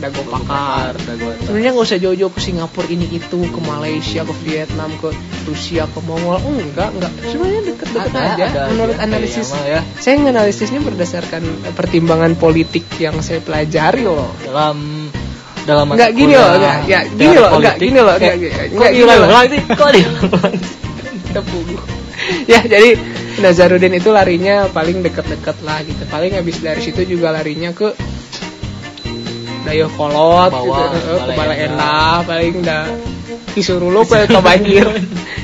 Dago 0.00 0.24
Pakar 0.24 0.96
sebenarnya 1.44 1.70
nggak 1.70 1.86
usah 1.86 2.00
jauh-jauh 2.00 2.32
ke 2.32 2.40
Singapura 2.40 2.88
ini 2.88 3.06
itu 3.12 3.38
ke 3.38 3.60
Malaysia 3.60 4.24
ke 4.24 4.34
Vietnam 4.40 4.90
ke 4.96 5.12
Rusia 5.44 5.84
ke 5.84 6.00
Mongol. 6.00 6.40
Enggak 6.40 6.88
enggak. 6.90 7.12
Sebenarnya 7.22 7.62
deket-deket 7.68 8.10
Ada, 8.10 8.20
aja. 8.32 8.44
ada 8.48 8.60
menurut 8.72 8.96
aja 8.96 9.04
analisis 9.04 9.48
ya. 9.60 9.80
saya 9.96 10.14
nganalisisnya 10.18 10.80
berdasarkan 10.80 11.42
eh, 11.68 11.74
pertimbangan 11.76 12.32
politik 12.34 12.88
yang 12.96 13.20
saya 13.20 13.38
pelajari 13.38 14.02
loh. 14.02 14.32
Dalam 14.40 15.08
dalam 15.60 15.86
Enggak 15.92 16.16
gini 16.16 16.32
loh, 16.32 16.50
enggak, 16.56 16.76
ya, 16.88 17.00
gini 17.04 17.36
loh, 17.36 17.50
enggak, 17.52 17.74
politik. 17.76 17.84
gini 17.84 18.00
loh, 18.00 18.14
Eh, 18.16 18.16
enggak, 18.16 18.34
enggak, 18.34 18.50
kok 18.56 18.72
enggak, 18.72 18.90
gini 18.90 19.04
loh. 19.04 19.16
kok 19.76 19.90
Tepung. 21.36 21.66
ya 22.50 22.60
jadi 22.64 22.90
Nazarudin 23.38 23.94
itu 23.94 24.10
larinya 24.10 24.66
paling 24.68 25.00
deket-deket 25.00 25.62
lah 25.62 25.80
gitu. 25.86 26.02
Paling 26.06 26.34
habis 26.34 26.58
dari 26.58 26.80
situ 26.82 27.06
juga 27.06 27.30
larinya 27.30 27.70
ke 27.70 27.94
Dayakolot 29.60 30.50
gitu, 30.50 30.70
Bawah, 30.70 30.88
eh, 30.88 31.00
ke 31.00 31.10
Balai 31.20 31.36
Balai 31.36 31.56
Endah. 31.68 31.76
Endah 31.76 32.16
paling 32.24 32.56
dah 32.64 32.84
disuruh 33.50 33.90
lu 33.90 34.06
ke 34.06 34.26
banjir 34.40 34.86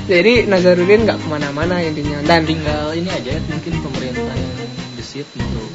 jadi 0.07 0.46
Nazarudin 0.46 1.02
nggak 1.02 1.18
ke 1.18 1.26
mana-mana 1.26 1.83
intinya. 1.83 2.22
Dan 2.22 2.46
tinggal 2.46 2.94
ini 2.94 3.11
aja 3.11 3.42
mungkin 3.50 3.72
pemerintah 3.83 4.35
yang 4.38 4.55
gesit 4.94 5.26
untuk 5.35 5.66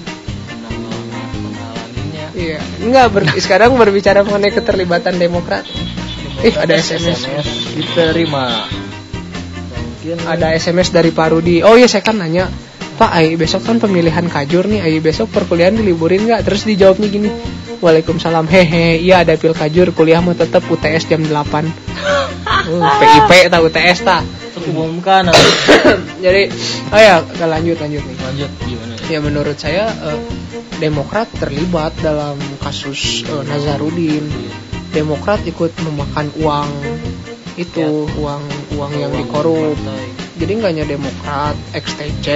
iya 2.32 2.64
enggak 2.80 3.12
ber- 3.12 3.38
sekarang 3.44 3.76
berbicara 3.76 4.24
mengenai 4.24 4.56
keterlibatan 4.56 5.20
Demokrat. 5.20 5.68
Ih, 6.42 6.56
ada 6.58 6.74
SMS. 6.74 7.28
diterima. 7.76 8.66
Mungkin 9.76 10.18
ada 10.26 10.56
SMS 10.56 10.90
dari 10.90 11.12
Pak 11.14 11.28
Rudi. 11.38 11.62
Oh 11.62 11.78
iya 11.78 11.86
saya 11.86 12.02
kan 12.02 12.18
nanya, 12.18 12.50
Pak 13.02 13.18
Ai 13.18 13.34
besok 13.34 13.66
kan 13.66 13.82
pemilihan 13.82 14.30
kajur 14.30 14.70
nih, 14.70 14.86
Ai 14.86 15.02
besok 15.02 15.34
perkuliahan 15.34 15.74
diliburin 15.74 16.30
nggak? 16.30 16.46
Terus 16.46 16.70
dijawabnya 16.70 17.10
gini, 17.10 17.34
Waalaikumsalam, 17.82 18.46
hehe, 18.46 19.02
iya 19.02 19.26
ada 19.26 19.34
pil 19.42 19.58
kajur, 19.58 19.90
kuliah 19.90 20.22
mau 20.22 20.38
tetap 20.38 20.62
UTS 20.70 21.10
jam 21.10 21.26
8 21.26 21.34
uh, 21.34 22.94
PIP 23.02 23.50
tak 23.50 23.58
UTS 23.58 24.06
tak. 24.06 24.22
terumumkan 24.54 25.34
Jadi, 26.26 26.54
oh 26.94 27.02
ya 27.02 27.26
lanjut 27.42 27.82
lanjut 27.82 28.04
nih. 28.06 28.18
lanjut 28.22 28.52
gimana 28.70 28.94
Ya 29.10 29.18
menurut 29.18 29.58
saya 29.58 29.90
eh, 29.90 30.22
Demokrat 30.78 31.26
terlibat 31.42 31.98
dalam 32.06 32.38
kasus 32.62 33.26
eh, 33.26 33.44
Nazarudin. 33.50 34.30
Demokrat 34.94 35.42
ikut 35.50 35.74
memakan 35.82 36.30
uang 36.38 36.70
itu, 37.58 38.06
uang 38.22 38.44
uang 38.78 38.92
yang 38.94 39.10
dikorup 39.18 39.74
partai. 39.74 40.31
Jadi 40.42 40.52
nggak 40.58 40.72
hanya 40.74 40.86
Demokrat, 40.86 41.54
XTC, 41.72 42.28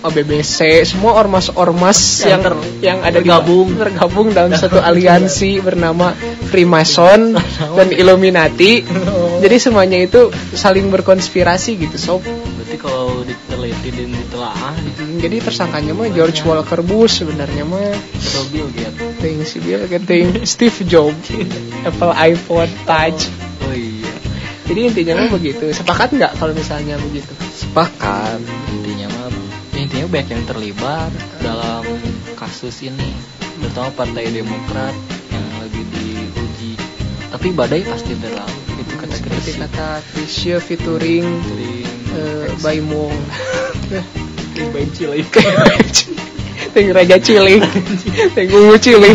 OBBC, 0.00 0.58
semua 0.84 1.16
ormas-ormas 1.16 1.96
Yang 2.20 2.30
yang 2.30 2.40
ter- 2.40 2.60
yang 2.80 2.98
ada 3.00 3.10
di- 3.10 3.16
tergabung. 3.20 3.68
tergabung 3.74 4.26
dalam 4.30 4.52
satu 4.62 4.78
aliansi 4.78 5.58
bernama 5.58 6.14
Freemason 6.48 7.34
dan 7.74 7.88
Illuminati. 7.90 8.86
Jadi 9.44 9.56
semuanya 9.58 9.98
itu 9.98 10.30
saling 10.54 10.88
berkonspirasi 10.88 11.76
gitu, 11.76 11.96
sob. 11.96 12.22
Berarti 12.24 12.76
kalau 12.76 13.20
diteliti 13.20 13.90
dan 13.92 14.10
ditelaah 14.14 14.74
gitu, 14.80 15.00
Hmm, 15.04 15.18
Jadi 15.20 15.36
tersangkanya 15.40 15.92
mah 15.92 16.08
George 16.08 16.40
Walker 16.42 16.80
Bush 16.80 17.20
sebenarnya 17.20 17.64
mah 17.64 17.92
Bill 18.48 18.68
Gates. 18.70 19.50
si 19.50 19.58
Bill 19.58 19.84
Gates, 19.84 20.48
Steve 20.48 20.78
Jobs, 20.84 21.28
Apple 21.88 22.12
iPhone 22.14 22.70
Touch. 22.84 23.28
Jadi 24.64 24.80
intinya 24.88 25.12
mah 25.20 25.30
begitu. 25.32 25.64
Sepakat 25.72 26.16
nggak 26.16 26.32
kalau 26.40 26.52
misalnya 26.56 26.96
begitu? 27.00 27.32
Sepakat. 27.52 28.40
Intinya 28.72 29.06
mah 29.12 29.28
ya 29.74 29.80
intinya 29.84 30.06
banyak 30.08 30.28
yang 30.32 30.44
terlibat 30.48 31.12
dalam 31.44 31.84
kasus 32.38 32.80
ini. 32.84 33.12
Terutama 33.60 33.92
Partai 33.92 34.28
Demokrat 34.32 34.94
yang 35.32 35.46
lagi 35.60 35.82
diuji. 35.92 36.72
Tapi 37.32 37.48
badai 37.52 37.82
pasti 37.84 38.12
berlalu. 38.16 38.60
Itu 38.80 38.94
kata 38.96 39.14
Seperti 39.16 39.52
Krisya 39.52 39.54
kata 39.68 39.88
Krisya 40.12 40.56
featuring 40.62 41.26
uh, 42.16 42.46
Baimong. 42.64 43.16
Baim 44.72 44.90
Cilik. 44.94 45.26
Ting 46.74 46.90
Raja 46.90 47.22
Cilik, 47.22 47.62
ting 48.34 48.50
Ungu 48.50 48.74
Cilik, 48.82 49.14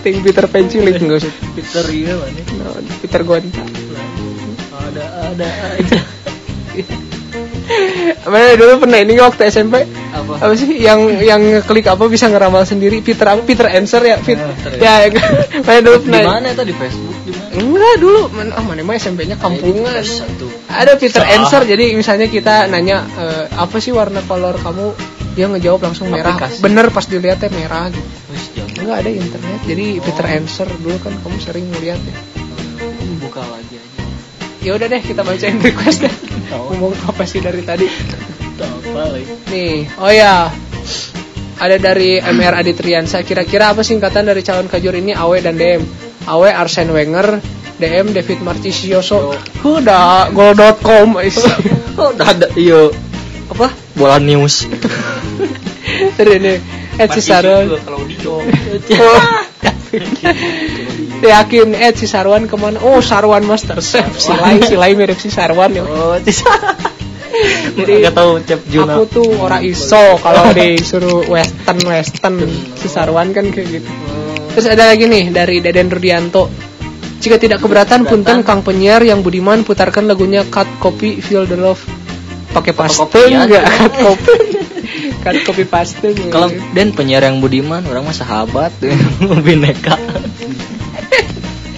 ting 0.00 0.24
Peter 0.24 0.48
Pan 0.48 0.64
Cilik 0.72 0.96
usah. 1.04 1.28
Peter 1.52 1.84
iya 1.92 2.16
mana? 2.16 2.80
Peter 3.04 3.20
Gonta. 3.28 3.64
Ada 5.46 5.98
Mana 8.26 8.54
dulu 8.58 8.84
pernah 8.84 8.98
ini 9.00 9.16
waktu 9.18 9.48
SMP 9.48 9.86
apa? 10.12 10.32
Apa 10.38 10.54
sih? 10.54 10.76
Yang 10.76 11.00
yang 11.24 11.42
klik 11.64 11.86
apa 11.88 12.04
bisa 12.06 12.28
ngeramal 12.28 12.66
sendiri? 12.68 13.00
Peter 13.00 13.24
apa? 13.24 13.40
Peter 13.42 13.66
Answer 13.68 14.02
ya? 14.04 14.16
Ah, 14.18 14.22
Peter 14.22 14.48
ya 14.78 14.92
mana 15.66 15.80
dulu 15.80 15.96
di 16.00 16.04
pernah 16.10 16.22
mana 16.38 16.48
itu? 16.52 16.62
Di 16.66 16.74
Facebook 16.76 17.16
di 17.24 17.30
mana? 17.32 17.52
Enggak 17.56 17.94
dulu. 18.02 18.22
Mana 18.32 18.50
ah 18.58 18.64
mana 18.64 18.80
mah 18.84 18.96
SMP-nya 18.98 19.36
kampungan 19.40 20.02
satu. 20.04 20.46
Ada 20.68 20.92
Peter 21.00 21.22
Salah. 21.24 21.34
Answer. 21.40 21.62
Jadi 21.64 21.84
misalnya 21.96 22.26
kita 22.28 22.68
nanya 22.68 23.04
eh, 23.16 23.44
apa 23.56 23.76
sih 23.80 23.92
warna 23.94 24.20
kolor 24.24 24.56
kamu? 24.60 24.86
Dia 25.32 25.48
ngejawab 25.48 25.80
langsung 25.80 26.12
merah. 26.12 26.36
Aplikasi. 26.36 26.60
bener 26.60 26.92
pas 26.92 27.08
dilihatnya 27.08 27.48
merah 27.56 27.88
gitu. 27.88 28.08
Enggak 28.84 28.96
ada 29.06 29.10
internet. 29.10 29.60
Jadi 29.64 29.86
Oh. 29.96 30.04
Peter 30.04 30.26
Answer 30.28 30.68
dulu 30.82 30.96
kan 31.00 31.14
kamu 31.24 31.36
sering 31.40 31.66
ngeliat 31.72 32.00
ya. 32.00 32.16
Buka 33.22 33.40
lagi 33.40 33.81
ya 34.62 34.78
udah 34.78 34.86
deh 34.86 35.02
kita 35.02 35.26
bacain 35.26 35.58
request 35.58 36.06
deh. 36.06 36.14
Ngomong 36.54 36.94
apa 37.10 37.26
sih 37.26 37.42
dari 37.42 37.62
tadi? 37.66 37.86
Nih 39.50 39.90
oh 39.98 40.12
ya. 40.12 40.48
Ada 41.62 41.78
dari 41.78 42.18
MR 42.18 42.58
Aditriansa 42.58 43.22
kira-kira 43.22 43.70
apa 43.70 43.86
singkatan 43.86 44.26
dari 44.26 44.42
calon 44.42 44.66
kajur 44.66 44.98
ini 44.98 45.14
Awe 45.14 45.38
dan 45.38 45.54
DM 45.54 45.82
Awe 46.26 46.50
Arsene 46.50 46.90
Wenger. 46.90 47.38
DM 47.82 48.14
David 48.14 48.46
Martisioso 48.46 49.34
udah 49.66 50.30
gol.com 50.30 51.18
udah 52.14 52.26
ada 52.30 52.46
iyo 52.54 52.94
apa? 53.50 53.74
Bola 53.98 54.22
news. 54.22 54.70
Terus 56.14 56.34
ini. 56.40 56.54
Ed 56.92 57.08
Cisaron 57.10 57.72
Claudio. 57.82 58.44
Oh. 59.00 59.20
Yakin 61.30 61.74
Ed 61.76 61.94
si 61.94 62.10
Sarwan 62.10 62.50
ke 62.50 62.56
mana? 62.58 62.82
Oh 62.82 62.98
Sarwan 62.98 63.46
Master 63.46 63.78
Chef. 63.78 64.18
Silai 64.18 64.62
silai 64.64 64.92
mirip 64.98 65.18
si 65.20 65.30
Sarwan 65.30 65.70
ya 65.74 65.84
oh 65.86 66.18
Jadi, 67.72 68.04
nggak 68.04 68.14
tahu 68.14 68.32
Cep 68.44 68.60
Juna. 68.68 68.92
aku 68.92 69.02
tuh 69.08 69.28
ora 69.40 69.64
iso 69.64 70.20
kalau 70.20 70.52
disuruh 70.56 71.24
western 71.26 71.80
western. 71.88 72.36
Si 72.76 72.86
Sarwan 72.92 73.32
kan 73.32 73.48
kayak 73.48 73.80
gitu. 73.80 73.90
Terus 74.52 74.66
ada 74.68 74.92
lagi 74.92 75.08
nih 75.08 75.32
dari 75.32 75.64
Deden 75.64 75.88
Rudianto. 75.88 76.52
Jika 77.22 77.38
tidak 77.38 77.62
keberatan 77.62 78.04
punten 78.04 78.42
Kang 78.42 78.66
penyiar 78.66 79.00
yang 79.00 79.22
budiman 79.22 79.62
putarkan 79.62 80.10
lagunya 80.10 80.42
Cut 80.44 80.66
Copy 80.82 81.22
Feel 81.22 81.48
the 81.48 81.56
Love. 81.56 81.80
Pakai 82.52 82.76
paste 82.76 83.08
enggak 83.08 83.64
cut 83.64 83.94
copy. 83.96 84.34
Cut 85.24 85.36
copy 85.48 85.64
paste 85.64 86.04
kalau 86.28 86.52
dan 86.76 86.92
penyiar 86.92 87.24
yang 87.24 87.40
budiman 87.40 87.80
orang 87.88 88.04
mah 88.04 88.12
sahabat. 88.12 88.76
Bineka 89.46 89.96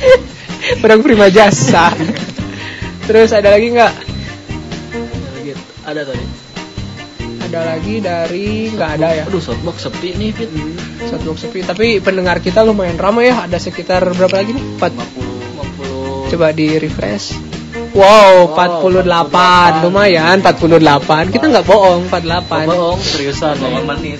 orang 0.85 1.01
prima 1.05 1.27
jasa. 1.29 1.93
Terus 3.05 3.31
ada 3.37 3.53
lagi 3.53 3.69
nggak? 3.73 3.93
Ada 5.85 6.01
tadi. 6.09 6.25
Ada 7.45 7.61
lagi 7.77 7.95
dari 8.01 8.73
nggak 8.73 8.91
ada 8.99 9.09
ya? 9.13 9.23
Aduh 9.29 9.43
softbox 9.43 9.85
sepi 9.85 10.17
nih 10.17 10.33
fit. 10.33 10.49
Satu 11.07 11.37
box 11.37 11.45
sepi. 11.45 11.61
Tapi 11.61 12.01
pendengar 12.01 12.41
kita 12.41 12.65
lumayan 12.65 12.97
ramai 12.97 13.29
ya. 13.29 13.45
Ada 13.45 13.61
sekitar 13.61 14.01
berapa 14.17 14.41
lagi 14.41 14.57
nih? 14.57 14.65
4 14.81 14.91
50 14.91 15.35
50 16.25 16.33
coba 16.35 16.51
di 16.51 16.67
refresh 16.83 17.37
wow 17.95 18.51
Wow, 18.51 18.59
48 18.59 19.87
lumayan 19.87 20.43
48 20.43 21.31
kita 21.31 21.45
nggak 21.47 21.63
bohong 21.63 22.11
48 22.11 22.67
bohong 22.67 22.99
seriusan 22.99 23.55
ya. 23.63 23.81
menit. 23.87 24.19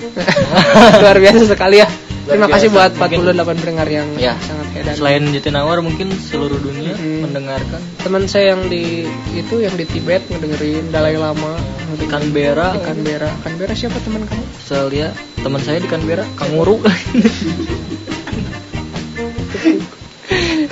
luar 1.03 1.17
biasa 1.19 1.43
sekali 1.43 1.83
ya 1.83 1.87
terima 2.25 2.47
kasih 2.47 2.69
buat 2.69 2.91
Mungkin- 2.93 3.21
48 3.21 3.57
pendengar 3.61 3.87
yang 3.87 4.07
Ya. 4.17 4.33
sangat 4.39 4.67
hedan 4.73 4.93
selain 4.95 5.23
Jatinangor 5.29 5.79
mungkin 5.79 6.09
seluruh 6.11 6.57
dunia 6.57 6.93
Hmm. 6.93 7.21
mendengarkan. 7.23 7.81
Teman 8.01 8.25
saya 8.25 8.53
yang 8.53 8.65
di 8.65 9.05
itu 9.31 9.55
yang 9.61 9.73
di 9.73 9.85
Tibet 9.85 10.25
ngedengerin 10.25 10.89
Dalai 10.89 11.15
Lama 11.15 11.55
di 11.95 12.05
Canberra. 12.05 12.73
di 12.73 12.81
Canberra. 12.81 13.29
Canberra 13.39 13.73
siapa 13.73 13.97
teman 14.01 14.25
kamu? 14.25 14.43
Saya 14.59 14.83
lihat 14.87 15.13
teman 15.39 15.61
saya 15.61 15.77
di 15.79 15.87
Canberra 15.87 16.25
kanguru 16.35 16.81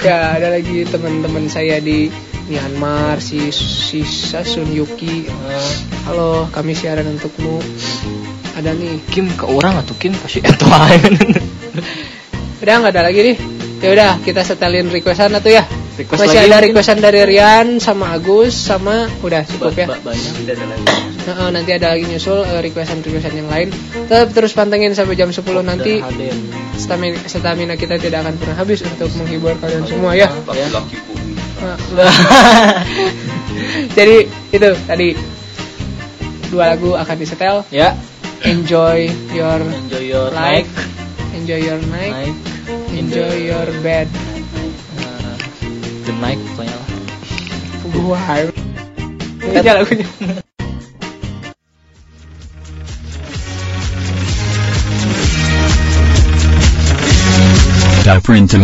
ya 0.03 0.35
ada 0.35 0.51
lagi 0.51 0.83
teman-teman 0.83 1.47
saya 1.47 1.79
di 1.79 2.11
Myanmar 2.43 3.23
si 3.23 3.55
si 3.55 4.03
Sun 4.03 4.67
Yuki. 4.69 5.31
Halo 6.03 6.51
kami 6.51 6.75
siaran 6.75 7.07
untukmu 7.07 7.63
ada 8.53 8.71
nih 8.73 9.01
Kim 9.09 9.29
ke 9.33 9.45
orang 9.45 9.81
atau 9.81 9.93
Kim 9.97 10.13
kasih 10.13 10.41
itu 10.45 10.65
aja 10.69 11.09
udah 12.63 12.73
nggak 12.79 12.93
ada 12.95 13.03
lagi 13.11 13.19
nih 13.33 13.37
ya 13.83 13.89
udah 13.91 14.11
kita 14.23 14.41
setelin 14.45 14.87
requestan 14.87 15.35
atau 15.35 15.51
ya 15.51 15.67
Request 15.93 16.25
masih 16.25 16.41
lagi 16.41 16.49
ada 16.49 16.57
requestan 16.65 16.97
dari 17.05 17.21
Rian 17.21 17.77
sama 17.77 18.17
Agus 18.17 18.57
sama 18.57 19.05
udah 19.21 19.45
cukup 19.45 19.77
ya 19.77 19.87
banyak 20.01 20.33
Tidak 20.41 20.55
ada 20.57 20.65
lagi. 20.73 20.85
Nah, 21.23 21.35
eh, 21.37 21.49
nanti 21.53 21.69
ada 21.69 21.87
lagi 21.93 22.05
nyusul 22.09 22.41
eh, 22.41 22.61
requestan-requestan 22.65 23.33
yang 23.37 23.45
lain 23.45 23.69
tetap 24.09 24.33
terus 24.33 24.57
pantengin 24.57 24.97
sampai 24.97 25.13
jam 25.13 25.29
10 25.29 25.45
nanti 25.61 26.01
stamina, 26.81 27.21
stamina 27.29 27.73
kita 27.77 28.01
tidak 28.01 28.25
akan 28.25 28.41
pernah 28.41 28.57
habis 28.57 28.81
untuk 28.81 29.13
menghibur 29.21 29.53
kalian 29.61 29.85
semua 29.85 30.17
ya. 30.17 30.33
Nah, 31.61 31.77
jadi 33.97 34.25
itu 34.49 34.69
tadi 34.89 35.13
dua 36.49 36.73
lagu 36.73 36.97
akan 36.97 37.15
disetel 37.21 37.61
ya 37.69 37.93
enjoy 38.43 39.07
your 39.31 39.59
enjoy 39.61 40.03
your 40.03 40.29
life 40.31 40.67
night 40.67 41.03
enjoy 41.43 41.59
your 41.59 41.81
night. 41.91 42.11
Night. 42.11 42.35
In 42.95 43.11
enjoy. 43.11 43.29
the- 43.29 43.41
your 43.51 43.67
bed. 43.83 44.07
Uh, 44.07 45.35
the 46.07 46.13
night 46.23 46.39
pokoknya 46.55 46.71
lah 46.71 46.87
Wah, 47.93 48.47
ini 49.43 49.59
aja 49.59 49.71
lagunya. 49.75 50.07
Daprinta 58.03 58.55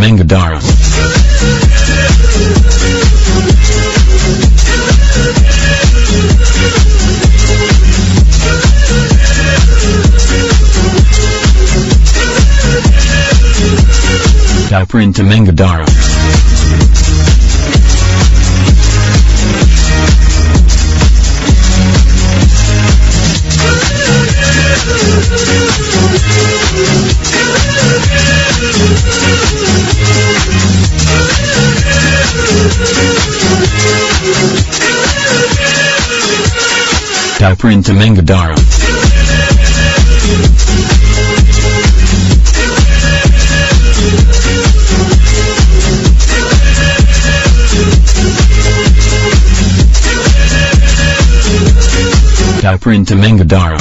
Sauper 14.70 15.02
into 15.02 15.22
Mangadara. 15.22 15.84
Sauper 37.40 37.72
into 37.72 37.90
Mangadara. 37.90 38.79
Heparin 52.80 53.04
to 53.04 53.12
Mengadara. 53.12 53.76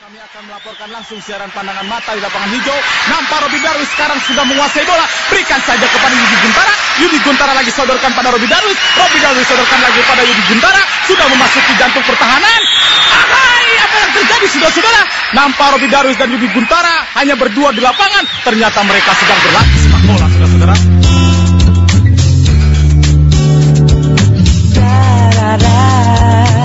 kami 0.00 0.16
akan 0.24 0.42
melaporkan 0.48 0.88
langsung 0.88 1.20
siaran 1.20 1.52
pandangan 1.52 1.84
mata 1.84 2.16
di 2.16 2.24
lapangan 2.24 2.48
hijau. 2.48 2.80
Nampak 3.12 3.44
Robi 3.44 3.60
Darwis 3.60 3.92
sekarang 3.92 4.16
sudah 4.24 4.40
menguasai 4.48 4.88
bola. 4.88 5.04
Berikan 5.28 5.60
saja 5.68 5.84
kepada 5.84 6.16
Yudi 6.16 6.36
Guntara. 6.40 6.72
Yudi 6.96 7.18
Guntara 7.20 7.52
lagi 7.52 7.68
sodorkan 7.76 8.16
pada 8.16 8.32
Robi 8.32 8.48
Darwis. 8.48 8.78
Robi 8.96 9.20
Darwis 9.20 9.44
sodorkan 9.44 9.80
lagi 9.84 10.00
pada 10.08 10.22
Yudi 10.24 10.42
Guntara. 10.48 10.80
Sudah 11.04 11.26
memasuki 11.28 11.72
jantung 11.76 12.04
pertahanan. 12.08 12.60
Ahai, 13.12 13.68
apa 13.84 13.96
yang 14.00 14.12
terjadi 14.16 14.46
sudah 14.48 14.70
saudara 14.72 15.02
Nampak 15.36 15.76
Robi 15.76 15.92
Darwis 15.92 16.16
dan 16.16 16.32
Yudi 16.32 16.48
Guntara 16.56 17.04
hanya 17.20 17.36
berdua 17.36 17.68
di 17.76 17.84
lapangan. 17.84 18.24
Ternyata 18.48 18.80
mereka 18.80 19.12
sedang 19.12 19.36
berlatih 19.44 19.76
sepak 19.84 20.02
bola, 20.08 20.24
saudara-saudara. 20.32 20.89
cara. 25.58 26.59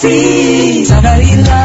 seas 0.00 0.90
are. 0.92 1.59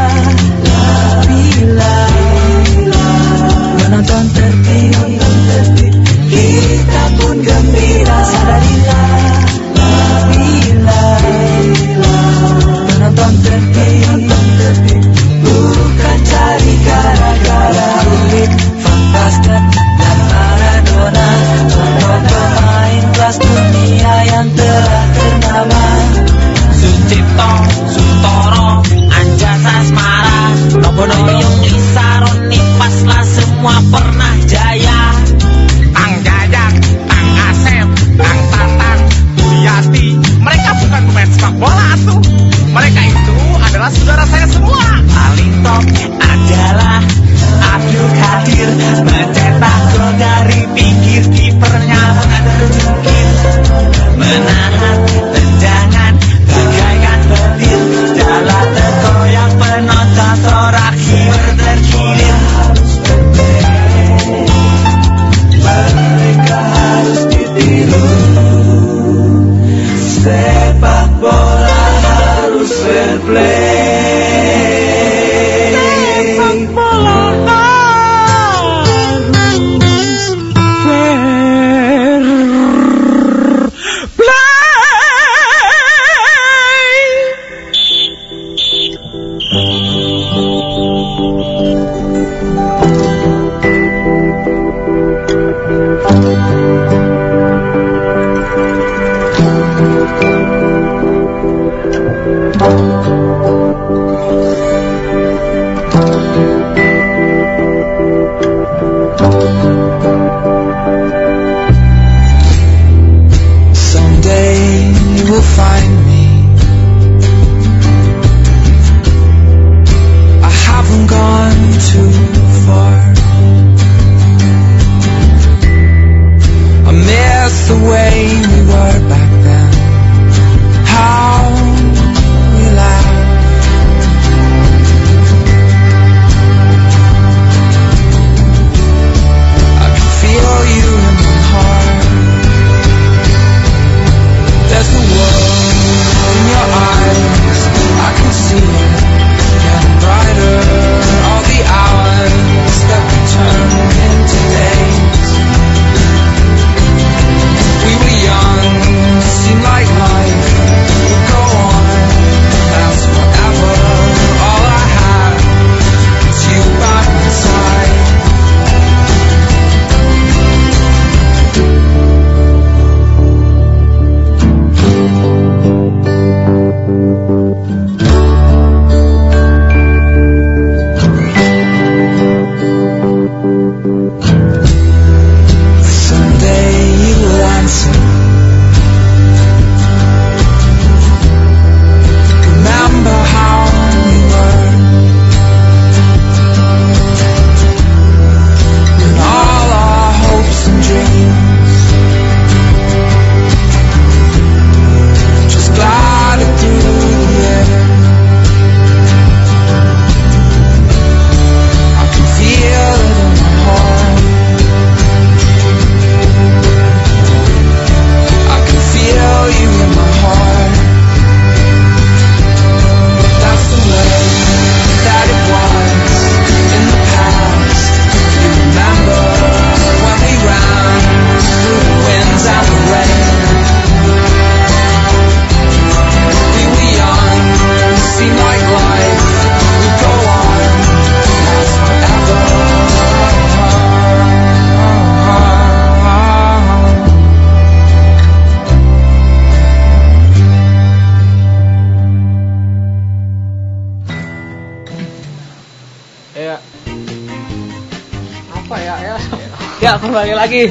Lagi 260.45 260.69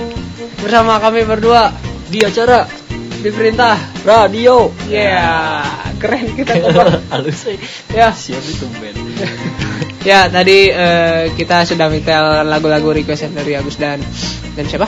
bersama 0.62 1.02
kami 1.02 1.26
berdua 1.26 1.74
Di 2.06 2.22
acara 2.22 2.62
di 3.18 3.26
perintah. 3.34 3.74
radio. 4.06 4.70
Ya 4.86 5.66
keren 6.00 6.30
kita 6.36 6.54
kompak. 6.62 7.02
Halus. 7.10 7.50
Ya. 7.90 8.14
Siap 8.14 8.38
itu 8.38 8.66
band. 8.78 8.98
Ya 10.04 10.28
tadi 10.28 10.68
eh, 10.68 11.32
kita 11.32 11.64
sudah 11.64 11.88
minta 11.88 12.44
lagu-lagu 12.44 12.92
request 12.92 13.32
dari 13.32 13.56
Agus 13.56 13.80
dan 13.80 13.98
dan 14.52 14.64
siapa? 14.68 14.84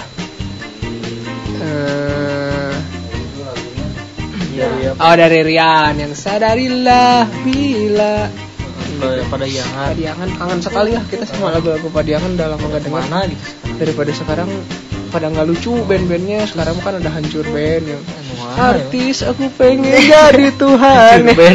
Eh, 1.57 2.74
oh 5.01 5.14
dari 5.16 5.41
Rian 5.41 5.97
yang 5.97 6.12
sadarilah 6.12 7.24
bila 7.43 8.28
Pada 8.97 9.22
pada 9.28 9.47
yangan. 9.47 9.86
Padiangan 9.92 10.28
kangen 10.40 10.61
sekali 10.64 10.90
lah 10.97 11.05
kita 11.07 11.24
sama 11.28 11.53
lagu-lagu 11.53 11.86
Padiangan 11.92 12.30
udah 12.36 12.47
lama 12.57 12.64
gak 12.72 12.82
dengar 12.84 13.05
Mana 13.07 13.20
gitu. 13.28 13.44
daripada 13.76 14.11
sekarang 14.12 14.49
pada 15.07 15.30
nggak 15.30 15.47
lucu 15.49 15.70
band-bandnya 15.86 16.44
sekarang 16.51 16.76
kan 16.82 16.99
udah 16.99 17.12
hancur 17.14 17.47
band 17.49 17.84
ya. 17.86 17.99
Mana, 18.36 18.74
artis 18.74 19.22
aku 19.22 19.49
pengen 19.55 19.97
jadi 20.11 20.51
Tuhan 20.59 21.18
ya? 21.34 21.51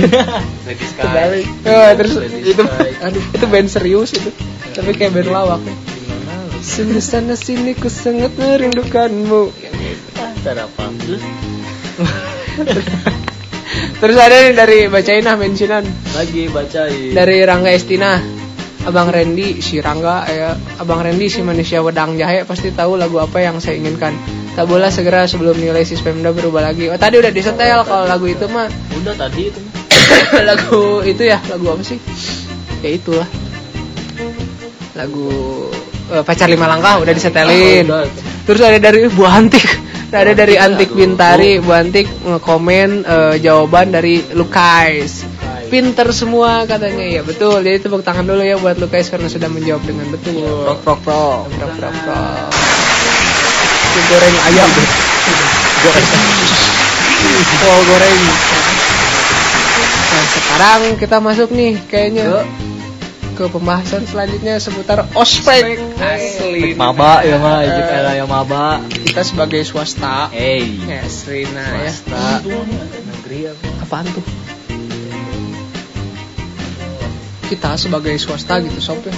Oh, 1.67 1.89
terus 1.99 2.13
itu 2.41 2.63
aduh 3.03 3.23
itu 3.35 3.45
band 3.51 3.69
serius 3.69 4.15
itu 4.15 4.31
tapi 4.71 4.95
kayak 4.95 5.13
band 5.13 5.29
lawak 5.29 5.61
ya. 5.61 5.75
Sini 6.61 7.01
sana 7.01 7.33
sini 7.33 7.73
ku 7.73 7.89
sangat 7.89 8.37
merindukanmu 8.37 9.49
Yang 9.61 9.75
gitu. 9.81 10.09
Cara 10.45 10.69
apa? 10.69 10.85
Terus 14.01 14.17
ada 14.17 14.33
nih 14.33 14.57
dari 14.57 14.79
bacain 14.89 15.29
ah 15.29 15.37
mentionan. 15.37 15.85
Lagi 16.17 16.49
bacain. 16.49 17.13
dari 17.13 17.45
Rangga 17.45 17.69
Estina. 17.69 18.17
Abang 18.81 19.13
Randy 19.13 19.61
si 19.61 19.77
Rangga 19.77 20.25
ya. 20.25 20.57
Abang 20.81 21.05
Randy 21.05 21.29
si 21.29 21.45
manusia 21.45 21.85
wedang 21.85 22.17
jahe 22.17 22.41
pasti 22.49 22.73
tahu 22.73 22.97
lagu 22.97 23.21
apa 23.21 23.37
yang 23.45 23.61
saya 23.61 23.77
inginkan. 23.77 24.17
Tak 24.57 24.65
boleh 24.65 24.89
segera 24.89 25.29
sebelum 25.29 25.53
nilai 25.53 25.85
si 25.85 26.01
Pemda 26.01 26.33
berubah 26.33 26.65
lagi. 26.65 26.89
Oh 26.89 26.97
tadi 26.97 27.21
udah 27.21 27.29
disetel 27.29 27.85
kalau 27.85 28.09
lagu 28.09 28.25
itu 28.25 28.49
mah. 28.49 28.65
Udah 29.05 29.13
tadi 29.13 29.53
itu. 29.53 29.61
lagu 30.49 31.05
itu 31.05 31.21
ya 31.21 31.37
lagu 31.45 31.69
apa 31.69 31.85
sih? 31.85 32.01
Ya 32.81 32.97
itulah. 32.97 33.29
Lagu 34.97 35.29
eh, 36.09 36.25
pacar 36.25 36.49
lima 36.49 36.65
langkah 36.65 37.05
udah 37.05 37.13
disetelin. 37.13 37.85
Ah, 37.85 38.01
udah. 38.01 38.09
terus 38.49 38.65
ada 38.65 38.81
dari 38.81 39.05
Bu 39.13 39.29
Antik 39.29 39.90
ada 40.11 40.35
dari 40.35 40.59
Antik 40.59 40.91
Bintari 40.91 41.63
Bu 41.63 41.71
Antik 41.71 42.07
ngekomen 42.27 43.07
eh, 43.07 43.35
jawaban 43.39 43.95
dari 43.95 44.19
Lukais. 44.35 45.23
Pinter 45.71 46.11
semua 46.11 46.67
katanya. 46.67 47.07
Ya 47.07 47.23
betul. 47.23 47.63
Jadi 47.63 47.79
tepuk 47.79 48.03
tangan 48.03 48.27
dulu 48.27 48.43
ya 48.43 48.59
buat 48.59 48.75
Lukais 48.75 49.07
karena 49.07 49.31
sudah 49.31 49.47
menjawab 49.47 49.79
dengan 49.87 50.11
betul. 50.11 50.67
Prok 50.67 50.79
prok 50.83 50.99
prok. 51.07 51.47
Prok, 51.47 51.71
prok, 51.79 51.95
prok. 52.03 52.51
Goreng 54.11 54.35
ayam. 54.51 54.69
Goreng. 55.87 56.09
oh 57.71 57.79
goreng. 57.87 58.21
Nah 60.11 60.23
sekarang 60.27 60.81
kita 60.99 61.17
masuk 61.23 61.49
nih 61.55 61.79
kayaknya 61.87 62.43
ke 63.41 63.49
pembahasan 63.49 64.05
selanjutnya 64.05 64.61
seputar 64.61 65.09
ospek. 65.17 65.81
Asli. 65.97 66.77
Maba 66.77 67.25
ya 67.25 67.41
mah, 67.41 67.65
Eh, 67.65 67.73
Ijip 67.73 67.87
era 67.89 68.11
ya 68.13 68.25
maba. 68.29 68.77
kita 68.85 69.25
sebagai 69.25 69.65
swasta. 69.65 70.29
Hey. 70.29 70.77
yes 70.85 71.25
Rina 71.25 71.81
ya. 71.81 71.89
Swasta. 71.89 72.45
Negeri 72.45 73.49
apa? 73.49 73.65
apaan 73.81 74.05
tuh? 74.13 74.21
Kita 77.49 77.73
sebagai 77.81 78.13
swasta 78.21 78.61
gitu 78.61 78.77
sob 78.77 79.01
ya. 79.01 79.15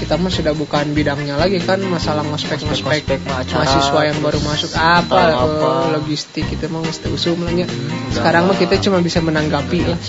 Kita 0.00 0.16
mah 0.16 0.32
sudah 0.32 0.56
bukan 0.56 0.96
bidangnya 0.96 1.36
lagi 1.36 1.60
kan 1.60 1.80
masalah 1.84 2.24
ngospek 2.24 2.64
ngospek 2.64 3.04
Ngospek 3.04 3.20
mahasiswa 3.52 4.00
yang 4.00 4.18
baru 4.24 4.40
masuk. 4.40 4.72
Apa, 4.72 5.20
apa. 5.36 5.44
Hmm, 5.44 5.84
eh, 5.84 5.88
logistik 6.00 6.48
itu 6.48 6.64
mah 6.72 6.80
mesti 6.80 7.06
usum 7.12 7.36
lah 7.44 7.52
ya. 7.52 7.68
sekarang 8.16 8.48
mah 8.48 8.56
kita 8.56 8.80
cuma 8.80 9.04
bisa 9.04 9.20
menanggapi. 9.20 9.84
Lah 9.84 10.00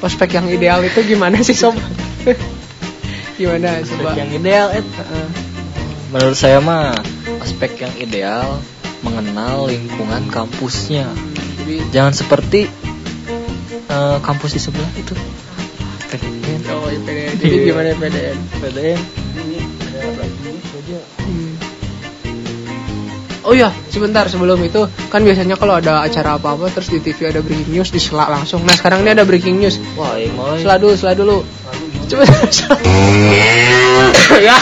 ospek 0.00 0.36
yang 0.36 0.48
ideal 0.48 0.80
itu 0.84 1.00
gimana 1.04 1.40
sih 1.40 1.56
sob 1.56 1.76
gimana 3.40 3.80
coba 3.80 4.10
Yang 4.12 4.30
ideal 4.36 4.66
Heeh. 4.70 5.26
menurut 6.10 6.36
saya 6.36 6.58
mah 6.60 6.92
aspek 7.40 7.80
yang 7.80 7.94
ideal 7.96 8.60
mengenal 9.00 9.64
lingkungan 9.64 10.28
kampusnya. 10.28 11.08
jadi 11.56 11.76
Jangan 11.88 12.12
seperti 12.12 12.68
eh, 13.88 14.18
kampus 14.20 14.52
di 14.52 14.60
sebelah 14.60 14.90
itu. 14.94 15.16
PDN. 16.10 16.60
oh 16.68 16.84
IPDN 16.84 17.32
jadi 17.38 17.48
Iya. 17.48 17.64
gimana 17.64 17.88
IPDN 17.94 18.38
PDN. 18.58 19.00
Hmm. 21.20 21.54
Oh 23.40 23.56
ya, 23.56 23.72
sebentar 23.88 24.28
sebelum 24.28 24.60
itu 24.60 24.84
kan 25.08 25.24
biasanya 25.24 25.56
kalau 25.56 25.80
ada 25.80 26.04
acara 26.04 26.36
apa-apa 26.36 26.68
terus 26.70 26.86
di 26.86 27.00
TV 27.00 27.32
ada 27.32 27.40
breaking 27.40 27.72
news 27.72 27.88
diselak 27.88 28.28
langsung. 28.28 28.60
Nah 28.62 28.76
sekarang 28.76 29.00
ini 29.00 29.16
ada 29.16 29.24
breaking 29.24 29.58
news. 29.58 29.80
Wah, 29.96 30.14
ini 30.14 30.28
mulai. 30.30 30.60
Sela 30.60 30.76
dulu, 30.76 30.92
sela 30.94 31.14
dulu. 31.16 31.40
Coba. 32.10 32.26
ya. 34.42 34.56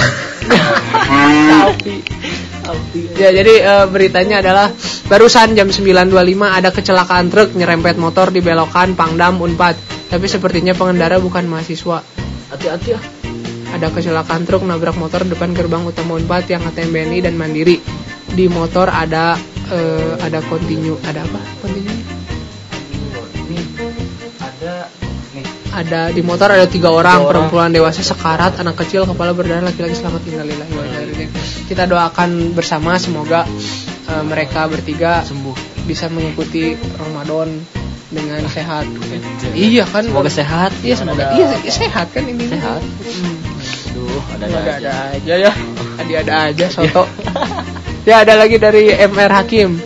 Ya 3.16 3.32
jadi 3.32 3.55
eh, 3.64 3.86
beritanya 3.88 4.44
adalah 4.44 4.68
barusan 5.09 5.57
jam 5.57 5.72
9.25 5.72 6.12
ada 6.44 6.68
kecelakaan 6.68 7.32
truk 7.32 7.57
nyerempet 7.57 7.96
motor 7.96 8.28
di 8.28 8.44
belokan 8.44 8.92
Pangdam 8.92 9.40
Unpad. 9.40 9.76
Tapi 10.09 10.26
sepertinya 10.28 10.76
pengendara 10.76 11.16
bukan 11.20 11.49
mahasiswa. 11.49 12.05
Hati-hati 12.53 12.88
ya. 12.92 13.01
Ada 13.72 13.92
kecelakaan 13.92 14.49
truk 14.49 14.64
nabrak 14.64 14.96
motor 14.96 15.24
depan 15.24 15.53
gerbang 15.53 15.84
utama 15.84 16.16
Unpad 16.16 16.49
yang 16.53 16.64
ATM 16.68 16.92
BNI 16.92 17.18
dan 17.24 17.34
Mandiri. 17.40 17.80
Di 18.28 18.44
motor 18.53 18.92
ada 18.92 19.36
eh, 19.72 20.14
ada 20.20 20.44
kontinu, 20.44 21.01
ada 21.05 21.24
apa? 21.24 21.40
Kontinu? 21.64 22.07
Ada 25.78 26.10
di 26.10 26.26
motor 26.26 26.50
ada 26.50 26.66
tiga 26.66 26.90
orang, 26.90 27.22
orang. 27.22 27.46
perempuan 27.46 27.70
dewasa 27.70 28.02
sekarat, 28.02 28.58
anak 28.58 28.74
kecil, 28.82 29.06
kepala 29.06 29.30
berdarah, 29.30 29.70
laki-laki 29.70 29.94
selamat 29.94 30.26
innalillahi 30.26 30.72
wa. 30.74 30.82
Kita 31.70 31.86
doakan 31.86 32.50
bersama 32.50 32.98
semoga 32.98 33.46
eh, 34.10 34.24
mereka 34.26 34.66
bertiga 34.66 35.22
sembuh. 35.22 35.78
bisa 35.88 36.04
mengikuti 36.12 36.76
Ramadan 37.00 37.64
dengan 38.12 38.44
sehat. 38.52 38.84
Iya 39.56 39.88
kan? 39.88 40.04
Semoga 40.04 40.28
sehat. 40.28 40.74
Iya 40.84 41.00
semoga. 41.00 41.32
Iya 41.32 41.72
sehat 41.72 42.12
kan 42.12 42.28
ini. 42.28 42.44
Sehat. 42.44 42.82
Hmm. 42.84 43.36
Aduh, 43.94 44.22
ada 44.36 44.44
Ada 44.44 44.58
ada 44.58 44.72
ada 44.76 44.92
aja 45.16 45.34
ya. 45.48 45.52
Ada 45.96 46.12
ada 46.26 46.34
aja 46.52 46.66
soto. 46.68 47.08
ya 48.08 48.20
ada 48.26 48.34
lagi 48.36 48.60
dari 48.60 48.92
MR 48.92 49.32
Hakim. 49.32 49.80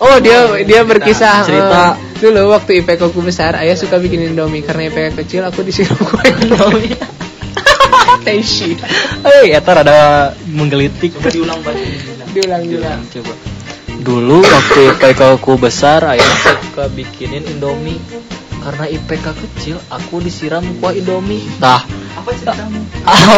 Oh 0.00 0.16
dia 0.16 0.48
dia 0.64 0.80
berkisah 0.80 1.44
cerita. 1.44 1.92
eh, 1.92 1.92
dulu 2.18 2.56
waktu 2.56 2.80
IPK 2.80 3.12
ku 3.12 3.20
besar 3.20 3.52
ayah 3.60 3.76
suka 3.76 4.00
bikin 4.00 4.32
Indomie 4.32 4.64
karena 4.64 4.88
IPK 4.88 5.20
kecil 5.20 5.44
aku 5.44 5.60
disuruh 5.60 5.92
kue 6.08 6.24
Indomie. 6.24 6.96
Teishi. 8.26 8.76
Hei, 9.20 9.52
eta 9.52 9.76
rada 9.76 9.98
menggelitik. 10.46 11.12
diulang 11.20 11.60
Pak. 11.60 11.72
Diulang-ulang. 12.32 13.00
Coba. 13.08 13.32
Dulu 14.00 14.40
waktu 14.40 14.80
IPK 14.96 15.20
aku 15.36 15.60
besar, 15.60 16.00
ayah 16.08 16.24
suka 16.40 16.88
bikinin 16.88 17.44
Indomie. 17.46 18.00
Karena 18.60 18.88
IPK 18.88 19.24
kecil, 19.32 19.76
aku 19.88 20.20
disiram 20.20 20.64
kuah 20.80 20.92
Indomie. 20.92 21.44
Nah, 21.56 21.80
Apa 22.12 22.32
ceritamu? 22.34 22.76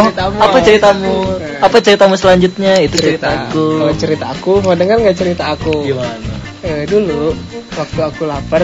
Ceritamu. 0.03 0.39
apa 0.39 0.59
ceritamu? 0.59 1.15
Apa 1.63 1.77
ceritamu 1.79 2.15
selanjutnya? 2.15 2.75
Itu 2.79 2.99
ceritaku. 2.99 3.67
Kalau 3.79 3.95
cerita 3.95 4.25
aku 4.31 4.63
mau 4.63 4.75
dengar 4.75 4.99
nggak 4.99 5.15
cerita 5.15 5.55
aku? 5.55 5.87
Gimana? 5.87 6.32
Eh, 6.63 6.87
dulu 6.87 7.35
waktu 7.73 8.01
aku 8.01 8.23
lapar, 8.23 8.63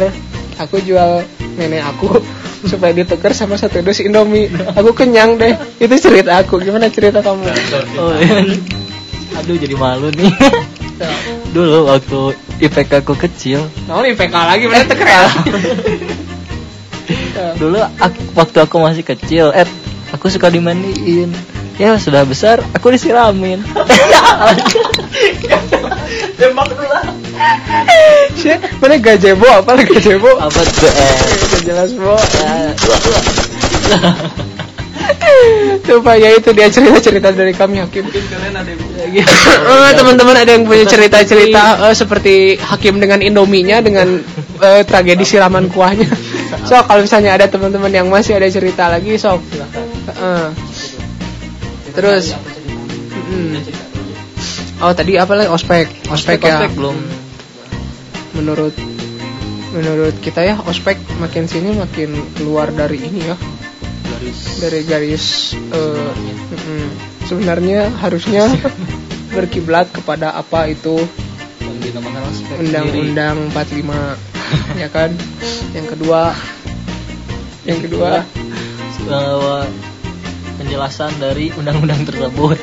aku 0.56 0.78
jual 0.80 1.22
nenek 1.54 1.82
aku 1.84 2.22
supaya 2.70 2.90
ditukar 2.92 3.30
sama 3.32 3.54
satu 3.54 3.82
dus 3.82 3.98
Indomie. 3.98 4.46
Aku 4.72 4.90
kenyang 4.92 5.34
deh. 5.34 5.52
Itu 5.76 5.94
cerita 5.96 6.38
aku. 6.38 6.58
Gimana 6.58 6.86
cerita 6.88 7.18
kamu? 7.18 7.42
Oh, 7.96 8.14
iya. 8.14 8.42
Aduh, 9.36 9.54
jadi 9.54 9.74
malu 9.74 10.10
nih. 10.10 10.30
Dulu 11.48 11.86
waktu 11.86 12.20
IPK 12.60 13.02
aku 13.02 13.14
kecil, 13.16 13.62
Nah, 13.86 14.02
IPK 14.02 14.34
lagi 14.34 14.66
mana 14.66 14.82
keren. 14.84 15.30
dulu 17.54 17.78
ak- 17.96 18.34
waktu 18.34 18.58
aku 18.60 18.76
masih 18.78 19.04
kecil, 19.04 19.50
eh 19.52 19.62
aku 20.10 20.26
suka 20.26 20.50
dimandiin. 20.50 21.30
Ya 21.78 21.94
sudah 21.94 22.26
besar, 22.26 22.58
aku 22.74 22.90
disiramin. 22.90 23.62
Tembak 26.38 26.66
dulu 26.74 26.86
lah. 26.90 27.06
Sih, 28.34 28.58
mana 28.82 28.98
gajebo 28.98 29.46
apa 29.46 29.78
lagi 29.78 29.94
gajebo? 29.94 30.26
Apa 30.42 30.58
tuh? 30.58 30.90
Eh, 30.90 31.62
jelas 31.62 31.94
bo. 31.94 32.18
ya, 32.18 32.50
Coba 35.88 36.18
ya 36.18 36.34
itu 36.34 36.50
dia 36.50 36.66
cerita-cerita 36.66 37.30
dari 37.30 37.54
kami 37.54 37.78
Hakim. 37.78 38.10
Mungkin 38.10 38.26
kalian 38.26 38.58
ada 38.58 38.70
yang 38.74 38.88
Eh, 39.08 39.92
teman-teman 39.98 40.36
ada 40.36 40.50
yang 40.52 40.66
punya 40.66 40.84
cerita-cerita 40.84 41.88
eh, 41.88 41.94
seperti 41.94 42.58
Hakim 42.58 43.00
dengan 43.00 43.22
Indominya 43.22 43.80
dengan 43.80 44.20
eh, 44.60 44.82
tragedi 44.84 45.24
siraman 45.24 45.70
kuahnya. 45.70 46.10
So 46.66 46.82
kalau 46.84 47.06
misalnya 47.06 47.38
ada 47.38 47.46
teman-teman 47.48 47.94
yang 47.94 48.10
masih 48.10 48.36
ada 48.36 48.50
cerita 48.50 48.90
lagi 48.90 49.16
sok. 49.16 49.40
Heeh. 50.10 50.67
Terus 51.94 52.34
mm. 53.28 53.54
Oh 54.78 54.94
tadi 54.94 55.18
apa 55.18 55.34
lagi? 55.34 55.50
Ospek. 55.50 55.86
Ospek, 56.06 56.38
ya. 56.38 56.62
ospek 56.62 56.72
belum. 56.78 56.96
menurut 58.38 58.70
menurut 59.74 60.14
kita 60.22 60.46
ya 60.46 60.54
ospek 60.62 60.94
makin 61.18 61.50
sini 61.50 61.74
makin 61.74 62.14
keluar 62.38 62.70
dari 62.70 63.02
ini 63.02 63.26
ya. 63.26 63.36
Garis. 64.08 64.38
dari 64.62 64.80
garis 64.86 65.26
eh, 65.54 66.12
sebenarnya. 67.26 67.90
harusnya 67.98 68.46
berkiblat 69.36 69.90
kepada 69.90 70.34
apa 70.38 70.70
itu 70.70 71.02
undang-undang 72.58 73.50
45 73.50 74.28
ya 74.82 74.88
kan? 74.90 75.10
Yang 75.74 75.86
kedua. 75.96 76.32
Yang 77.66 77.80
kedua. 77.90 78.10
Bahwa 79.08 79.66
penjelasan 80.58 81.14
dari 81.22 81.54
undang-undang 81.54 82.02
tersebut. 82.02 82.58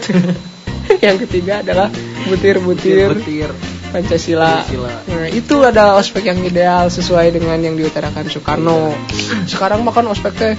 yang 1.06 1.18
ketiga 1.18 1.64
adalah 1.66 1.88
butir-butir 2.30 3.16
Butir. 3.16 3.50
Pancasila. 3.90 4.62
Pancasila. 4.62 4.94
Nah, 5.08 5.28
itu 5.32 5.56
ada 5.64 5.96
ospek 5.96 6.28
yang 6.28 6.44
ideal 6.44 6.92
sesuai 6.92 7.32
dengan 7.32 7.58
yang 7.64 7.80
diutarakan 7.80 8.28
Soekarno. 8.28 8.92
Sekarang 9.48 9.82
makan 9.88 10.12
ospek 10.12 10.34
teh 10.36 10.54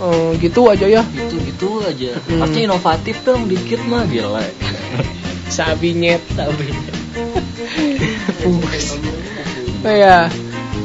eh, 0.00 0.30
gitu 0.38 0.70
aja 0.70 0.86
ya. 0.86 1.02
Gitu 1.02 1.36
gitu 1.42 1.68
aja. 1.82 2.14
Hmm. 2.30 2.46
Harusnya 2.46 2.62
inovatif 2.70 3.16
dong 3.26 3.50
dikit 3.50 3.82
mah 3.90 4.06
gila. 4.06 4.46
Sabinyet. 5.50 6.22
Tapi 6.38 6.70
Oh 9.86 9.94
ya. 9.94 10.30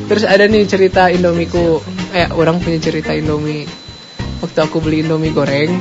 Terus 0.10 0.24
ada 0.28 0.43
nih 0.49 0.66
cerita 0.68 1.08
Indomiku. 1.08 1.80
Eh, 2.12 2.28
orang 2.34 2.60
punya 2.60 2.82
cerita 2.82 3.16
Indomie. 3.16 3.64
Waktu 4.52 4.68
aku 4.68 4.84
beli 4.84 4.99
Indomie 4.99 5.32
goreng, 5.32 5.72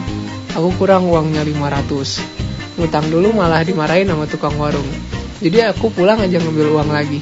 aku 0.54 0.70
kurang 0.78 1.10
uangnya 1.10 1.42
500. 1.42 2.78
Ngutang 2.78 3.10
dulu 3.10 3.34
malah 3.34 3.66
dimarahin 3.66 4.06
sama 4.06 4.30
tukang 4.30 4.54
warung. 4.62 4.86
Jadi 5.42 5.74
aku 5.74 5.90
pulang 5.90 6.22
aja 6.22 6.38
ngambil 6.38 6.78
uang 6.78 6.94
lagi. 6.94 7.18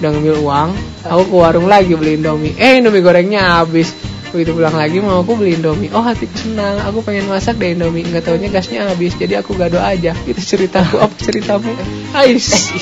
Udah 0.00 0.08
ngambil 0.16 0.40
uang, 0.40 0.68
aku 1.04 1.22
ke 1.28 1.36
warung 1.36 1.68
lagi 1.68 1.92
beli 2.00 2.16
Indomie. 2.16 2.56
Eh, 2.56 2.80
Indomie 2.80 3.04
gorengnya 3.04 3.60
habis. 3.60 3.92
Begitu 4.32 4.56
pulang 4.56 4.72
lagi 4.72 4.96
mau 5.04 5.20
aku 5.20 5.36
beli 5.36 5.60
Indomie. 5.60 5.92
Oh, 5.92 6.00
hatiku 6.00 6.32
senang. 6.32 6.80
Aku 6.88 7.04
pengen 7.04 7.28
masak 7.28 7.60
deh 7.60 7.76
Indomie. 7.76 8.00
Nggak 8.00 8.32
taunya 8.32 8.48
gasnya 8.48 8.88
habis. 8.88 9.12
Jadi 9.20 9.36
aku 9.36 9.52
gado 9.52 9.76
aja. 9.76 10.16
Itu 10.24 10.40
ceritaku. 10.40 10.96
Apa 10.96 11.12
ceritamu? 11.20 11.76
Ais. 12.16 12.72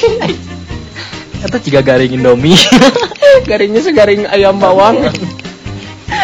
atau 1.42 1.58
jika 1.58 1.82
garing 1.82 2.14
Indomie. 2.14 2.54
garingnya 3.50 3.82
segaring 3.82 4.30
ayam 4.30 4.62
bawang 4.62 5.02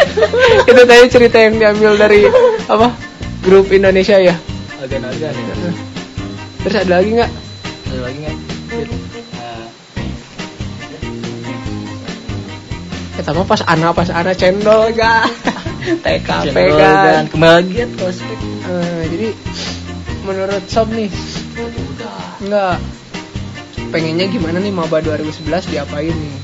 itu 0.69 0.81
tadi 0.85 1.05
cerita 1.09 1.37
yang 1.39 1.55
diambil 1.57 1.97
dari 1.97 2.27
apa? 2.67 2.93
Grup 3.41 3.69
Indonesia 3.73 4.17
ya? 4.21 4.35
Agan-agan 4.81 5.33
ya. 5.33 5.55
terus 6.61 6.75
ada 6.77 7.01
lagi 7.01 7.09
nggak? 7.17 7.31
Ada 7.89 8.01
lagi 8.05 8.17
nggak? 8.21 8.37
kita 13.21 13.37
mah 13.37 13.45
pas 13.45 13.61
anak 13.69 13.93
pas 13.93 14.09
anak 14.09 14.33
cendol 14.33 14.89
ga 14.97 15.29
TKP 16.03 16.57
Cendol 16.57 16.73
kan 16.73 16.93
dan 17.05 17.25
kembali 17.29 17.53
lagi 17.53 17.73
ya 17.77 17.85
ke 17.85 18.01
ospek. 18.01 18.39
Eh, 18.65 19.03
jadi 19.13 19.27
menurut 20.25 20.63
Sob 20.65 20.89
nih 20.89 21.09
nggak 22.41 22.75
pengennya 23.93 24.25
gimana 24.25 24.57
nih 24.57 24.73
maba 24.73 25.05
2011 25.05 25.69
diapain 25.69 26.09
nih? 26.17 26.33
2011 26.33 26.40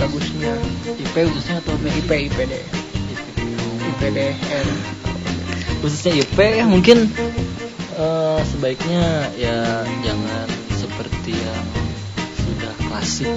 bagusnya. 0.00 0.54
IP 0.96 1.14
khususnya 1.14 1.56
atau 1.64 1.74
IP 1.80 2.10
IPD 2.30 2.52
IPDN 3.96 4.68
khususnya 5.80 6.12
IP 6.18 6.38
ya 6.38 6.64
mungkin 6.68 7.08
eh, 7.96 8.40
sebaiknya 8.44 9.32
ya 9.38 9.86
jangan 10.04 10.48
seperti 10.76 11.32
yang 11.36 11.66
sudah 12.42 12.72
klasik. 12.88 13.30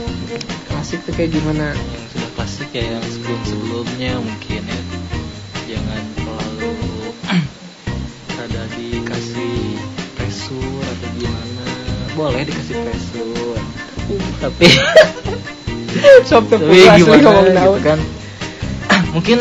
Klasik 0.69 0.99
tuh 1.05 1.13
kayak 1.15 1.35
gimana? 1.35 1.73
Yang 1.73 2.05
sudah 2.15 2.29
klasik 2.37 2.69
ya 2.73 2.97
yang 2.97 3.05
sebelum 3.05 3.41
sebelumnya 3.47 4.13
mungkin 4.19 4.61
ya. 4.65 4.81
Jangan 5.69 6.03
terlalu 6.17 6.73
ada 8.43 8.61
dikasih 8.75 9.57
pressure 10.17 10.83
atau 10.83 11.09
gimana. 11.17 11.65
Boleh 12.17 12.41
dikasih 12.45 12.75
pressure 12.83 13.59
tapi 14.41 14.65
Sob 16.23 16.45
tapi 16.47 16.85
asli 16.85 17.17
ngomong 17.19 17.45
gitu 17.47 17.71
kan? 17.81 17.99
Mungkin 19.09 19.37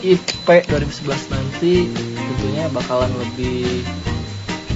IP 0.00 0.46
2011 0.66 1.04
nanti 1.28 1.86
tentunya 2.16 2.64
bakalan 2.72 3.12
lebih 3.12 3.84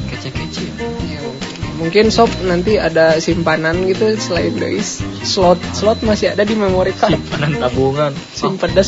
kece-kece 0.07 0.65
ya. 0.77 0.89
Ya, 1.17 1.21
mungkin 1.77 2.09
sob 2.09 2.29
nanti 2.43 2.77
ada 2.77 3.17
simpanan 3.17 3.85
gitu 3.85 4.13
selain 4.17 4.57
dari 4.57 4.81
slot 5.23 5.61
slot 5.73 6.01
masih 6.01 6.33
ada 6.33 6.45
di 6.45 6.53
memory 6.53 6.93
card 6.93 7.17
simpanan 7.17 7.57
tabungan. 7.59 8.13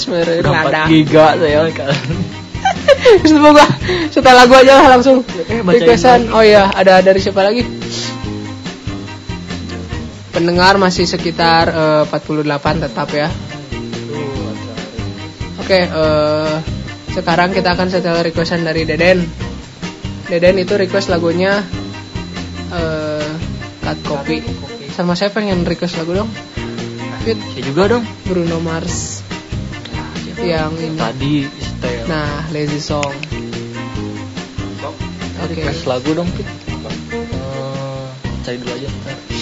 Mere 0.08 0.40
berapa 0.40 0.68
ada 0.68 0.80
giga 0.86 1.36
saya 1.36 1.64
kan 1.72 1.92
semoga 3.30 3.64
setelah 4.10 4.44
lagu 4.44 4.54
aja 4.54 4.72
lah 4.74 4.98
langsung 4.98 5.22
Eh, 5.48 5.60
requestan. 5.62 6.28
oh 6.28 6.42
iya 6.42 6.68
ada 6.68 7.00
dari 7.00 7.20
siapa 7.20 7.40
lagi 7.40 7.64
pendengar 10.32 10.76
masih 10.76 11.04
sekitar 11.04 11.68
eh, 11.68 12.04
48 12.06 12.84
tetap 12.84 13.08
ya. 13.12 13.28
Oke, 15.58 15.84
eh, 15.84 16.56
sekarang 17.12 17.52
kita 17.52 17.74
akan 17.74 17.88
setel 17.90 18.20
requestan 18.24 18.64
dari 18.64 18.88
Deden. 18.88 19.26
Deden 20.28 20.60
itu 20.60 20.76
request 20.76 21.08
lagunya 21.08 21.64
eh 22.68 23.28
Cut 23.82 23.98
Copy. 24.04 24.44
Sama 24.92 25.16
saya 25.16 25.32
pengen 25.32 25.64
request 25.64 25.96
lagu 25.96 26.12
dong. 26.12 26.30
Fit 27.24 27.40
Saya 27.40 27.62
juga 27.64 27.82
dong. 27.96 28.04
Bruno 28.28 28.60
Mars 28.60 29.24
yang 30.38 30.76
ini. 30.78 30.98
Tadi. 30.98 31.36
Nah, 32.06 32.46
Lazy 32.54 32.80
Song. 32.80 33.14
Oke. 35.38 35.54
Request 35.54 35.86
lagu 35.86 36.10
dong, 36.12 36.28
Pit. 36.34 36.44
Eh, 36.44 38.06
cari 38.42 38.56
dulu 38.58 38.72
aja. 38.74 38.88
ntar. 38.90 39.37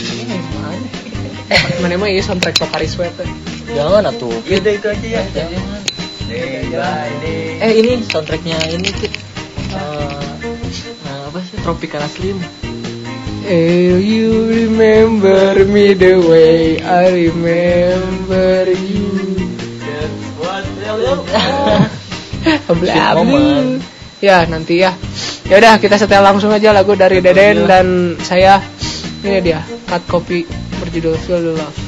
Mana 1.82 1.94
mah 2.00 2.08
ini 2.10 2.22
soundtrack 2.24 2.58
Pocari 2.58 2.88
Sweat. 2.90 3.14
teh. 3.14 3.28
Jangan 3.70 4.10
atuh. 4.10 4.32
Udah 4.32 4.72
itu 4.74 4.86
aja 4.90 5.06
ya. 5.06 5.22
Jangan. 5.30 5.80
Eh 7.62 7.72
ini 7.78 8.02
soundtracknya 8.02 8.58
ini 8.74 8.90
Pit. 8.90 9.12
Eh, 9.70 10.22
eh, 11.06 11.20
apa 11.30 11.38
sih 11.42 11.58
Tropicana 11.62 12.08
Slim 12.10 12.38
Eh, 13.46 14.02
you 14.02 14.50
remember 14.50 15.62
me 15.70 15.94
the 15.94 16.18
way 16.18 16.82
I 16.82 17.30
remember 17.30 18.66
you. 18.74 19.06
Bla 22.66 22.74
bla. 22.74 23.22
moment. 23.22 23.86
Ya 24.18 24.42
nanti 24.50 24.82
ya. 24.82 24.98
Ya 25.46 25.62
udah 25.62 25.78
kita 25.78 25.94
setel 25.94 26.26
langsung 26.26 26.50
aja 26.50 26.74
lagu 26.74 26.98
dari 26.98 27.22
Deden 27.22 27.70
dan 27.70 27.86
saya. 28.18 28.58
Ini 29.24 29.38
dia 29.40 29.64
cut 29.88 30.02
copy 30.10 30.44
berjudul 30.82 31.16
Feel 31.24 31.40
the 31.40 31.52
Love. 31.56 31.78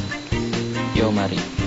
Yo 0.96 1.12
mari 1.12 1.57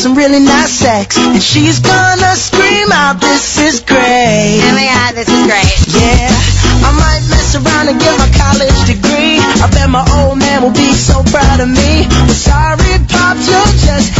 some 0.00 0.14
really 0.14 0.40
nice 0.40 0.72
sex, 0.72 1.18
and 1.18 1.42
she's 1.42 1.80
gonna 1.80 2.34
scream 2.34 2.90
out, 2.90 3.20
"This 3.20 3.58
is 3.58 3.80
great!" 3.80 4.60
Oh 4.64 4.72
my 4.72 4.86
god, 4.88 5.14
this 5.14 5.28
is 5.28 5.44
great. 5.44 5.76
Yeah, 5.92 6.88
I 6.88 6.90
might 7.04 7.22
mess 7.28 7.54
around 7.54 7.88
and 7.88 8.00
get 8.00 8.16
my 8.16 8.30
college 8.32 8.80
degree. 8.86 9.36
I 9.38 9.66
bet 9.68 9.90
my 9.90 10.04
old 10.16 10.38
man 10.38 10.62
will 10.62 10.70
be 10.72 10.94
so 10.94 11.22
proud 11.24 11.60
of 11.60 11.68
me. 11.68 12.08
Well, 12.08 12.28
sorry, 12.32 12.96
pops, 13.12 13.46
you'll 13.46 13.76
just 13.76 14.19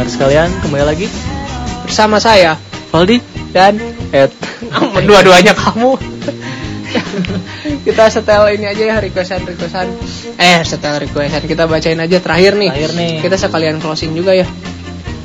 pendengar 0.00 0.16
sekalian, 0.16 0.48
kembali 0.64 0.84
lagi 0.88 1.06
Bersama 1.84 2.16
saya 2.16 2.56
Valdi 2.88 3.20
dan 3.52 3.76
Ed. 4.16 4.32
dua-duanya 5.04 5.52
kamu. 5.52 6.00
kita 7.86 8.08
setel 8.08 8.48
ini 8.56 8.64
aja 8.66 8.82
ya 8.82 8.96
requestan 8.98 9.44
requestan. 9.44 9.92
Eh 10.40 10.64
setel 10.64 11.04
requestan 11.04 11.44
kita 11.44 11.68
bacain 11.68 12.00
aja 12.00 12.16
terakhir 12.18 12.56
nih. 12.56 12.72
Terakhir 12.72 12.92
nih. 12.96 13.12
Kita 13.20 13.36
sekalian 13.36 13.76
closing 13.78 14.16
juga 14.16 14.32
ya. 14.32 14.48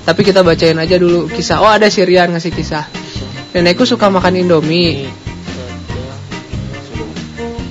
Tapi 0.04 0.22
kita 0.28 0.44
bacain 0.44 0.76
aja 0.78 1.00
dulu 1.00 1.32
kisah. 1.32 1.64
Oh 1.64 1.72
ada 1.72 1.88
si 1.88 2.04
Rian 2.04 2.36
ngasih 2.36 2.52
kisah. 2.52 2.86
Nenekku 3.56 3.88
suka 3.88 4.12
makan 4.12 4.44
Indomie. 4.44 5.08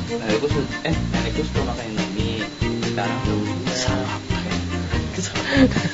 Nenekku 0.09 0.47
su- 0.49 0.71
eh 0.89 0.95
nenekku 1.13 1.43
suka 1.45 1.61
makan 1.69 1.85
Indomie. 1.87 2.41
Sekarang 2.89 3.19
udah 3.29 3.77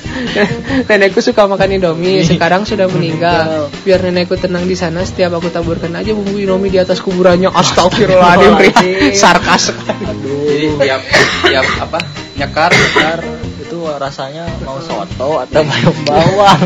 nenekku 0.89 1.19
suka 1.23 1.47
makan 1.47 1.77
Indomie. 1.77 2.23
Sekarang 2.25 2.63
sudah 2.67 2.87
meninggal. 2.91 3.71
Biar 3.83 4.01
nenekku 4.03 4.37
tenang 4.37 4.65
di 4.67 4.75
sana. 4.77 5.03
Setiap 5.05 5.37
aku 5.39 5.49
taburkan 5.49 5.93
aja 5.95 6.11
bumbu 6.13 6.37
Indomie 6.37 6.71
di 6.71 6.79
atas 6.79 6.99
kuburannya. 7.01 7.49
Astagfirullahaladzim. 7.51 8.53
Rian. 8.57 9.15
Sarkas. 9.15 9.71
Jadi 9.71 10.67
tiap 10.77 11.01
tiap 11.47 11.65
apa 11.79 11.99
nyekar 12.37 12.71
Ntar 12.73 13.19
itu 13.61 13.77
rasanya 13.87 14.45
mau 14.67 14.81
soto 14.83 15.39
atau 15.39 15.61
bayam 15.63 15.95
bawang. 16.03 16.61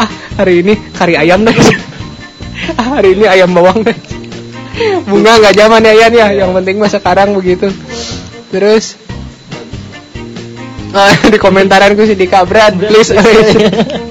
ah, 0.00 0.08
hari 0.42 0.66
ini 0.66 0.74
kari 0.96 1.14
ayam 1.14 1.46
deh. 1.46 1.54
Ah, 2.74 2.86
hari 2.98 3.14
ini 3.14 3.24
ayam 3.28 3.54
bawang 3.54 3.86
deh. 3.86 3.96
Bunga 5.06 5.38
nggak 5.38 5.54
zaman 5.54 5.86
ya 5.86 5.94
Yan 5.94 6.12
ya. 6.12 6.26
Yang 6.42 6.52
penting 6.58 6.76
mah 6.82 6.90
sekarang 6.90 7.38
begitu. 7.38 7.70
Terus 8.50 8.98
Oh, 10.94 11.10
di 11.34 11.38
komentaran 11.42 11.98
gue 11.98 12.06
si 12.06 12.14
Dika 12.14 12.46
Brad, 12.46 12.78
please. 12.78 13.10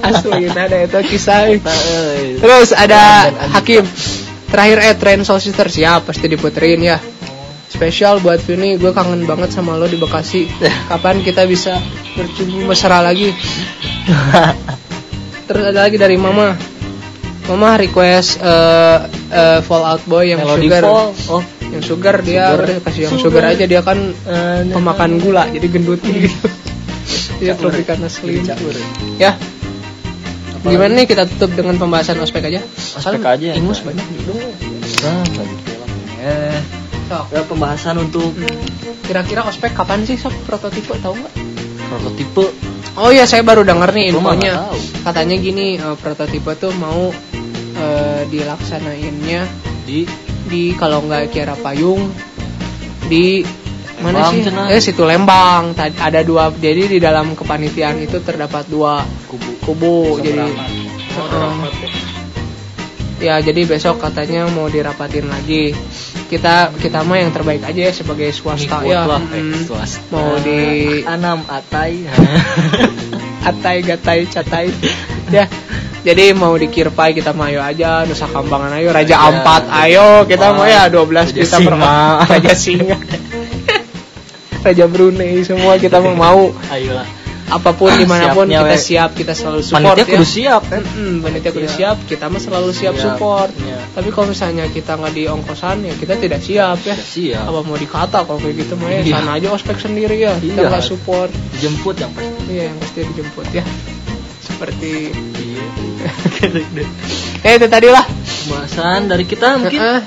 Asli 0.04 0.52
nah, 0.52 0.68
ada 0.68 0.84
itu 0.84 1.00
kisah. 1.16 1.48
Terus 2.44 2.76
ada 2.76 3.32
Hakim. 3.56 3.88
Terakhir 4.52 4.78
eh 4.84 4.94
tren 4.94 5.20
Soul 5.24 5.40
Sister 5.40 5.66
siap 5.72 6.12
pasti 6.12 6.28
diputerin 6.28 6.84
ya. 6.84 7.00
Spesial 7.72 8.22
buat 8.22 8.38
Vini, 8.44 8.78
gue 8.78 8.94
kangen 8.94 9.26
banget 9.26 9.50
sama 9.50 9.74
lo 9.74 9.88
di 9.88 9.98
Bekasi. 9.98 10.46
Kapan 10.92 11.24
kita 11.24 11.48
bisa 11.48 11.80
bercumbu 12.14 12.68
mesra 12.68 13.00
lagi? 13.02 13.32
Terus 15.48 15.64
ada 15.72 15.88
lagi 15.88 15.96
dari 15.98 16.14
Mama. 16.20 16.54
Mama 17.44 17.76
request 17.80 18.38
eh 18.44 18.98
eh, 19.32 19.60
Fallout 19.64 20.04
Boy 20.04 20.36
yang 20.36 20.44
Melody 20.44 20.68
sugar. 20.68 20.82
Fall. 20.84 21.08
Oh, 21.32 21.42
Yang 21.74 21.84
sugar 21.90 22.16
dia 22.22 22.44
Sugar. 22.54 22.68
kasih 22.86 23.00
yang 23.02 23.16
sugar 23.18 23.44
aja 23.50 23.64
dia 23.66 23.80
kan 23.82 23.98
eh, 24.14 24.60
pemakan 24.70 25.18
gula 25.18 25.48
jadi 25.50 25.66
gendut 25.66 25.98
gitu. 26.04 26.63
Dia 27.40 27.54
Tropicana 27.58 28.08
Slim. 28.10 28.44
Ya. 29.18 29.38
Gimana 30.64 30.92
nih 30.96 31.06
kita 31.06 31.28
tutup 31.28 31.52
dengan 31.52 31.76
pembahasan 31.76 32.16
ospek 32.24 32.48
aja? 32.48 32.64
Ospek 32.96 33.20
aja 33.20 33.46
ya, 33.52 33.54
Ingus 33.58 33.84
Pak. 33.84 33.92
banyak 33.92 34.06
gitu. 34.16 34.32
Nah. 35.04 35.24
Eh, 36.24 36.58
Sok. 37.04 37.24
ya 37.36 37.42
pembahasan 37.44 38.00
untuk 38.00 38.32
Kira-kira 39.04 39.44
ospek 39.44 39.76
kapan 39.76 40.08
sih 40.08 40.16
sok 40.16 40.32
prototipe 40.48 40.96
tahu 41.04 41.12
nggak? 41.12 41.34
prototipe. 41.92 42.46
Oh 42.96 43.12
iya 43.12 43.28
saya 43.28 43.44
baru 43.44 43.60
denger 43.66 43.90
nih 43.92 44.04
infonya. 44.16 44.72
Katanya 45.04 45.36
gini 45.36 45.76
eh, 45.76 45.96
prototipe 46.00 46.56
tuh 46.56 46.72
mau 46.80 47.12
eh, 47.76 48.22
dilaksanainnya 48.32 49.44
di 49.84 50.08
di 50.48 50.72
kalau 50.72 51.04
nggak 51.04 51.36
Kiara 51.36 51.56
Payung 51.60 52.08
di 53.12 53.44
mana 54.04 54.20
Lembang, 54.20 54.34
sih? 54.36 54.42
cenah. 54.44 54.66
Eh 54.68 54.80
situ 54.84 55.02
Lembang. 55.02 55.62
Ada 55.80 56.20
dua. 56.20 56.52
Jadi 56.52 56.82
di 56.92 56.98
dalam 57.00 57.32
kepanitiaan 57.32 57.96
itu 58.04 58.20
terdapat 58.20 58.68
dua 58.68 59.00
kubu 59.24 59.50
kubu. 59.64 59.96
Jadi 60.20 60.44
Heeh. 60.44 61.52
ya 63.24 63.40
jadi 63.40 63.64
besok 63.64 64.04
katanya 64.04 64.44
mau 64.52 64.68
dirapatin 64.68 65.24
lagi. 65.24 65.72
Kita 66.28 66.76
kita 66.76 67.00
mah 67.00 67.16
yang 67.16 67.32
terbaik 67.32 67.64
aja 67.64 67.88
ya 67.88 67.92
sebagai 67.94 68.28
swasta 68.36 68.84
Ngikut 68.84 68.92
ya. 68.92 69.08
lah, 69.08 69.22
eh, 69.32 69.64
swasta. 69.64 70.12
Mau 70.12 70.36
di 70.44 70.60
Anam 71.08 71.40
Atai. 71.48 72.04
atai 73.44 73.84
gatai 73.84 74.24
catai 74.24 74.72
ya 75.28 75.44
jadi 76.00 76.32
mau 76.32 76.56
di 76.56 76.68
Kirpai 76.68 77.12
kita 77.12 77.36
mau 77.36 77.44
ayo 77.44 77.60
aja 77.60 78.08
Nusa 78.08 78.24
Kambangan 78.24 78.72
ayo 78.80 78.88
Raja 78.92 79.20
Ampat 79.20 79.68
ayo 79.84 80.24
kita 80.24 80.56
mau 80.56 80.64
ya 80.64 80.88
12 80.88 81.12
Raja 81.12 81.32
kita 81.32 81.56
Singa. 81.60 82.24
Raja 82.32 82.52
Singa 82.56 82.96
Raja 84.64 84.86
Brunei 84.86 85.40
semua 85.40 85.76
kita 85.76 86.00
mau 86.00 86.16
mau 86.16 86.40
Ayolah. 86.66 87.04
apa 87.46 87.70
pun 87.70 87.92
di 87.92 88.02
mana 88.02 88.32
pun 88.32 88.48
Siapnya, 88.48 88.58
kita 88.58 88.72
we. 88.72 88.80
siap 88.80 89.10
kita 89.12 89.32
selalu 89.32 89.60
support 89.60 89.84
Panitia 89.86 90.00
ya 90.00 90.08
kudu 90.10 90.24
siap 90.26 90.62
kan. 90.64 90.82
Mm, 90.82 91.14
panitia 91.20 91.50
kudu 91.50 91.68
siap 91.68 91.96
kita 92.02 92.24
mah 92.26 92.40
selalu 92.40 92.70
siap 92.72 92.94
Siap, 92.94 93.04
support 93.06 93.50
iya. 93.58 93.78
tapi 93.90 94.08
kalau 94.08 94.26
misalnya 94.26 94.64
kita 94.66 94.92
nggak 94.94 95.12
di 95.12 95.24
ongkosan 95.26 95.76
ya 95.82 95.92
kita 95.94 96.16
tidak 96.16 96.40
siap 96.40 96.80
ya 96.80 96.96
Tidak 96.96 97.04
siap. 97.06 97.44
apa 97.44 97.60
mau 97.60 97.76
dikata 97.76 98.18
kalau 98.22 98.40
kayak 98.40 98.56
gitu 98.58 98.74
mah 98.74 98.88
ya 98.88 99.00
Iya. 99.02 99.12
sana 99.14 99.30
aja 99.34 99.48
ospek 99.50 99.76
sendiri 99.78 100.16
ya 100.18 100.32
kita 100.34 100.56
Iya. 100.58 100.68
nggak 100.72 100.82
support 100.82 101.28
Dijemput 101.52 101.94
yang 101.94 102.10
pasti. 102.10 102.32
iya 102.48 102.62
yang 102.66 102.78
pasti 102.78 102.98
dijemput 103.04 103.46
ya 103.52 103.64
seperti 104.42 104.92
Iya. 105.36 105.64
eh 107.46 107.52
itu 107.54 107.66
tadi 107.66 107.88
lah 107.88 108.04
Pembahasan 108.44 109.00
dari 109.06 109.24
kita 109.24 109.56
mungkin 109.58 109.78
Heeh. 109.78 110.00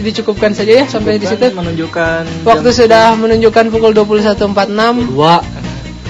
Dicukupkan 0.00 0.52
saja 0.52 0.82
ya 0.82 0.84
sampai 0.88 1.16
di 1.16 1.26
situ. 1.28 1.52
Menunjukkan 1.52 2.44
waktu 2.44 2.68
jam 2.72 2.78
sudah 2.84 3.04
menunjukkan 3.16 3.64
pukul 3.72 3.92
21.46 3.96 5.12
dua. 5.12 5.40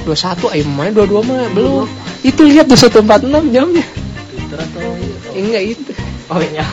21 0.06 0.54
ayo 0.54 0.64
main 0.70 0.92
22 0.94 1.26
mah 1.26 1.50
belum. 1.50 1.86
Itu 2.22 2.46
lihat 2.46 2.70
21.46 2.70 3.54
jamnya. 3.54 3.84
Twitter 4.30 4.58
atau 4.58 4.82
Eh, 5.36 5.42
enggak 5.44 5.64
itu. 5.76 5.92
Oh 6.32 6.40
iya. 6.40 6.64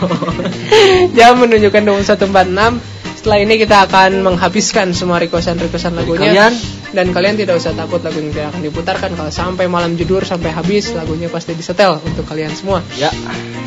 Jam 1.17 1.41
menunjukkan 1.43 1.81
21.46 1.83 3.19
setelah 3.19 3.39
ini 3.39 3.55
kita 3.59 3.87
akan 3.87 4.23
menghabiskan 4.23 4.91
semua 4.95 5.19
requestan-requestan 5.19 5.93
lagunya. 5.93 6.31
kalian? 6.31 6.53
dan 6.93 7.09
kalian 7.09 7.33
tidak 7.33 7.57
usah 7.57 7.73
takut 7.73 7.99
lagunya 8.05 8.29
tidak 8.29 8.47
akan 8.53 8.61
diputarkan. 8.69 9.09
Kalau 9.17 9.31
sampai 9.33 9.65
malam 9.65 9.97
judur 9.97 10.21
sampai 10.23 10.53
habis 10.53 10.93
lagunya 10.93 11.27
pasti 11.27 11.57
disetel 11.57 11.97
untuk 12.05 12.23
kalian 12.29 12.53
semua. 12.53 12.85
Ya 12.95 13.09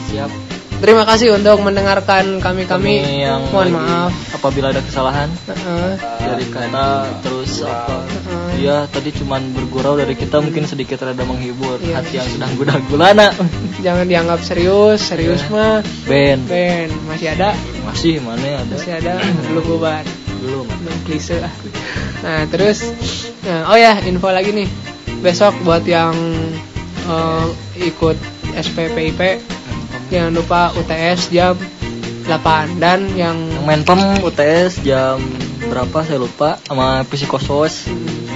siap 0.09 0.31
Terima 0.77 1.03
kasih 1.03 1.33
untuk 1.33 1.57
mendengarkan 1.59 2.39
kami 2.39 2.63
kami. 2.65 3.01
yang 3.19 3.41
Mohon 3.49 3.65
lagi- 3.67 3.77
maaf. 3.81 4.13
apabila 4.31 4.67
ada 4.69 4.81
kesalahan 4.81 5.33
Heeh. 5.47 5.93
dari 6.21 6.47
kata 6.47 6.87
terus 7.21 7.61
apa 7.61 8.05
Heeh. 8.05 8.49
Iya 8.59 8.77
tadi 8.87 9.11
cuman 9.11 9.51
bergurau 9.51 9.95
dari 9.95 10.13
kita 10.13 10.39
mungkin 10.39 10.65
sedikit 10.65 11.01
rada 11.01 11.21
menghibur 11.23 11.77
Iya. 11.79 11.99
hati 11.99 12.15
yang 12.15 12.29
sedang 12.29 12.53
gundah 12.55 12.79
gulana 12.87 13.29
Jangan 13.79 14.05
dianggap 14.05 14.41
serius, 14.41 15.01
serius 15.03 15.43
Iya. 15.43 15.51
mah. 15.51 15.77
Ben 16.05 16.39
Ben, 16.45 16.89
masih 17.05 17.29
ada, 17.31 17.57
masih 17.83 18.21
mana 18.21 18.47
ada 18.59 18.69
masih 18.71 18.93
ada, 18.95 19.15
belum 19.47 19.65
bubar. 19.67 20.05
belum 20.39 20.67
Belum 20.69 20.97
klise 21.03 21.41
ah. 21.41 21.53
Nah, 22.19 22.45
terus 22.47 22.85
nah, 23.43 23.73
oh 23.73 23.77
ya, 23.77 23.97
info 24.03 24.29
lagi 24.29 24.53
nih. 24.53 24.69
Besok 25.19 25.57
buat 25.63 25.83
yang 25.83 26.13
eh, 27.03 27.47
ikut 27.83 28.17
SPPIP 28.55 29.21
jangan 30.09 30.33
lupa 30.33 30.61
UTS 30.75 31.31
jam 31.31 31.55
8 32.27 32.83
dan 32.83 33.07
yang 33.15 33.39
pem 33.87 34.01
UTS 34.23 34.83
jam 34.83 35.23
berapa? 35.67 36.03
Saya 36.03 36.19
lupa. 36.19 36.59
Sama 36.63 37.07
psikosos 37.07 37.87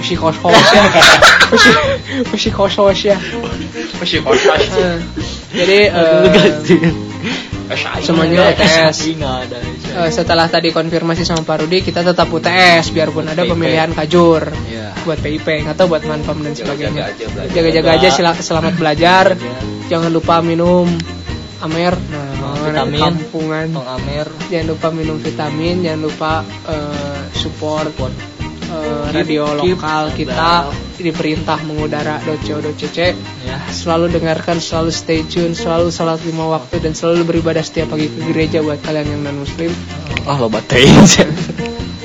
psikosos 0.01 0.65
ya. 0.71 0.85
Psi- 1.51 2.25
Psikosos 2.31 2.99
ya. 3.03 3.17
Eh, 3.19 4.97
Jadi 5.51 5.79
eh, 5.91 6.23
semuanya 8.01 8.51
UTS. 8.51 8.95
Eh, 9.91 10.09
setelah 10.09 10.47
tadi 10.47 10.71
konfirmasi 10.71 11.27
sama 11.27 11.43
Pak 11.43 11.67
Rudi 11.67 11.83
kita 11.83 12.01
tetap 12.01 12.31
UTS 12.31 12.91
biarpun 12.91 13.27
ada 13.27 13.43
pemilihan 13.45 13.91
kajur. 13.91 14.49
Iya. 14.67 14.91
buat 15.01 15.17
PIP 15.17 15.65
tahu 15.73 15.97
buat 15.97 16.05
manpam 16.05 16.45
dan 16.45 16.53
sebagainya. 16.53 17.09
aja 17.09 17.25
belajar. 17.25 17.53
jaga-jaga 17.57 17.89
aja 17.97 18.09
selamat 18.39 18.73
belajar. 18.77 19.25
Jangan 19.91 20.07
lupa 20.13 20.39
minum 20.39 20.87
amer. 21.61 21.93
Nah 21.93 22.31
vitamin. 22.71 23.01
kampungan. 23.01 23.65
Tong 23.73 23.89
Amer. 23.89 24.27
Jangan 24.49 24.67
lupa 24.69 24.87
minum 24.93 25.17
vitamin 25.21 25.75
jangan 25.85 26.01
lupa 26.01 26.31
eh, 26.69 27.21
support 27.35 27.91
eh, 28.01 29.05
radio 29.13 29.45
keep 29.61 29.77
lokal 29.77 30.03
kita. 30.13 30.71
Diperintah 31.01 31.59
mengudara 31.65 32.21
doce 32.21 32.53
docece 32.61 33.17
ya. 33.45 33.57
Selalu 33.73 34.13
dengarkan 34.13 34.61
selalu 34.61 34.93
stay 34.93 35.25
tune 35.25 35.57
selalu 35.57 35.89
salat 35.89 36.21
lima 36.21 36.45
waktu 36.45 36.77
dan 36.77 36.93
selalu 36.93 37.25
beribadah 37.37 37.65
setiap 37.65 37.93
pagi 37.97 38.05
ke 38.05 38.21
gereja 38.29 38.61
buat 38.61 38.77
kalian 38.85 39.09
yang 39.09 39.21
non 39.25 39.41
muslim 39.41 39.73
oh 40.29 40.37
lo 40.37 40.47
batein. 40.49 40.93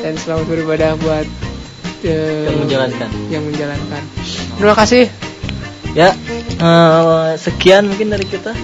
Dan 0.07 0.15
selamat 0.23 0.47
beribadah 0.47 0.95
buat 1.03 1.27
eh, 2.07 2.47
yang 2.47 2.63
menjalankan. 2.63 3.11
yang 3.27 3.43
menjalankan. 3.43 4.03
Terima 4.55 4.75
kasih. 4.79 5.11
Ya 5.93 6.15
eh, 6.57 7.31
sekian 7.37 7.91
mungkin 7.91 8.15
dari 8.15 8.25
kita 8.25 8.55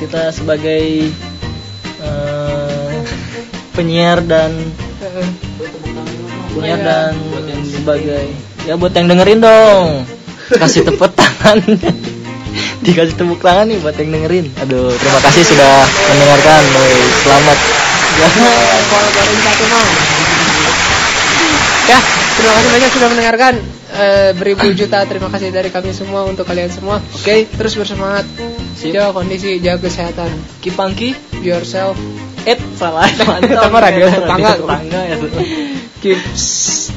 kita 0.00 0.34
sebagai 0.34 1.08
eh, 2.02 2.96
penyiar 3.72 4.20
dan 4.24 4.52
penyiar 6.52 6.80
Iya. 6.80 6.86
dan 6.86 7.12
sebagai 7.64 8.24
ya 8.68 8.74
buat 8.76 8.92
yang 8.92 9.08
dengerin 9.08 9.40
dong. 9.40 10.04
Kasih 10.52 10.84
tepuk 10.84 11.08
tangan. 11.16 11.58
Dikasih 12.84 13.16
tepuk 13.16 13.40
tangan 13.40 13.66
nih 13.70 13.78
buat 13.80 13.96
yang 13.96 14.10
dengerin. 14.12 14.46
Aduh 14.62 14.92
terima 15.00 15.20
kasih 15.24 15.42
sudah 15.48 15.86
mendengarkan. 16.12 16.62
Woi, 16.76 16.96
selamat. 17.24 17.58
Ya 18.20 18.28
kalau 18.92 19.08
baru 19.16 19.34
satu 19.40 19.64
mau 19.72 19.86
ya 21.82 21.98
terima 22.42 22.54
kasih 22.58 22.70
banyak 22.74 22.90
sudah 22.90 23.08
mendengarkan. 23.14 23.54
Eh, 23.92 24.30
beribu 24.40 24.72
juta 24.72 25.04
terima 25.04 25.28
kasih 25.28 25.52
dari 25.52 25.68
kami 25.68 25.92
semua 25.94 26.24
untuk 26.26 26.48
kalian 26.48 26.72
semua. 26.72 26.98
Oke 26.98 27.46
terus 27.46 27.76
bersemangat. 27.78 28.26
Sip. 28.74 28.90
jaga 28.90 29.14
kondisi 29.14 29.62
jaga 29.62 29.86
kesehatan. 29.86 30.32
Kipangki 30.58 31.14
be 31.38 31.54
yourself. 31.54 31.94
Eh 32.48 32.58
salah. 32.74 33.06
Kita 33.06 33.68
mah 33.70 33.80
radio 33.84 34.10
tetangga. 34.10 34.58
tetangga 34.58 35.00
ya. 35.06 35.16
Keep 36.02 36.20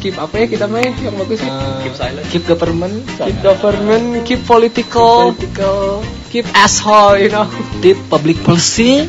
keep 0.02 0.16
apa 0.18 0.34
ya 0.34 0.46
kita 0.50 0.66
mah 0.66 0.82
ya, 0.82 0.92
yang 0.98 1.16
bagus 1.20 1.38
sih? 1.44 1.52
Keep 1.86 1.94
silent. 1.94 2.26
keep 2.34 2.44
government. 2.50 2.96
Keep 3.22 3.38
government 3.46 4.06
keep 4.26 4.42
political. 4.50 5.36
Political 5.36 6.02
keep 6.30 6.46
asshole 6.54 7.18
you 7.20 7.30
know 7.30 7.46
tip 7.80 7.98
public 8.10 8.40
policy 8.42 9.06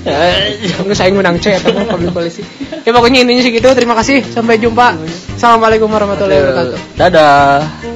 Enggak 0.86 0.96
saya 0.96 1.10
menang 1.12 1.38
C 1.42 1.56
atau 1.56 1.72
public 1.86 2.12
policy. 2.14 2.42
Ya 2.86 2.90
pokoknya 2.94 3.26
intinya 3.26 3.42
segitu. 3.42 3.66
Terima 3.74 3.94
kasih. 3.98 4.22
Sampai 4.22 4.62
jumpa. 4.62 4.94
Assalamualaikum 5.36 5.90
warahmatullahi 5.90 6.40
wabarakatuh. 6.40 6.78
dadah 6.96 7.95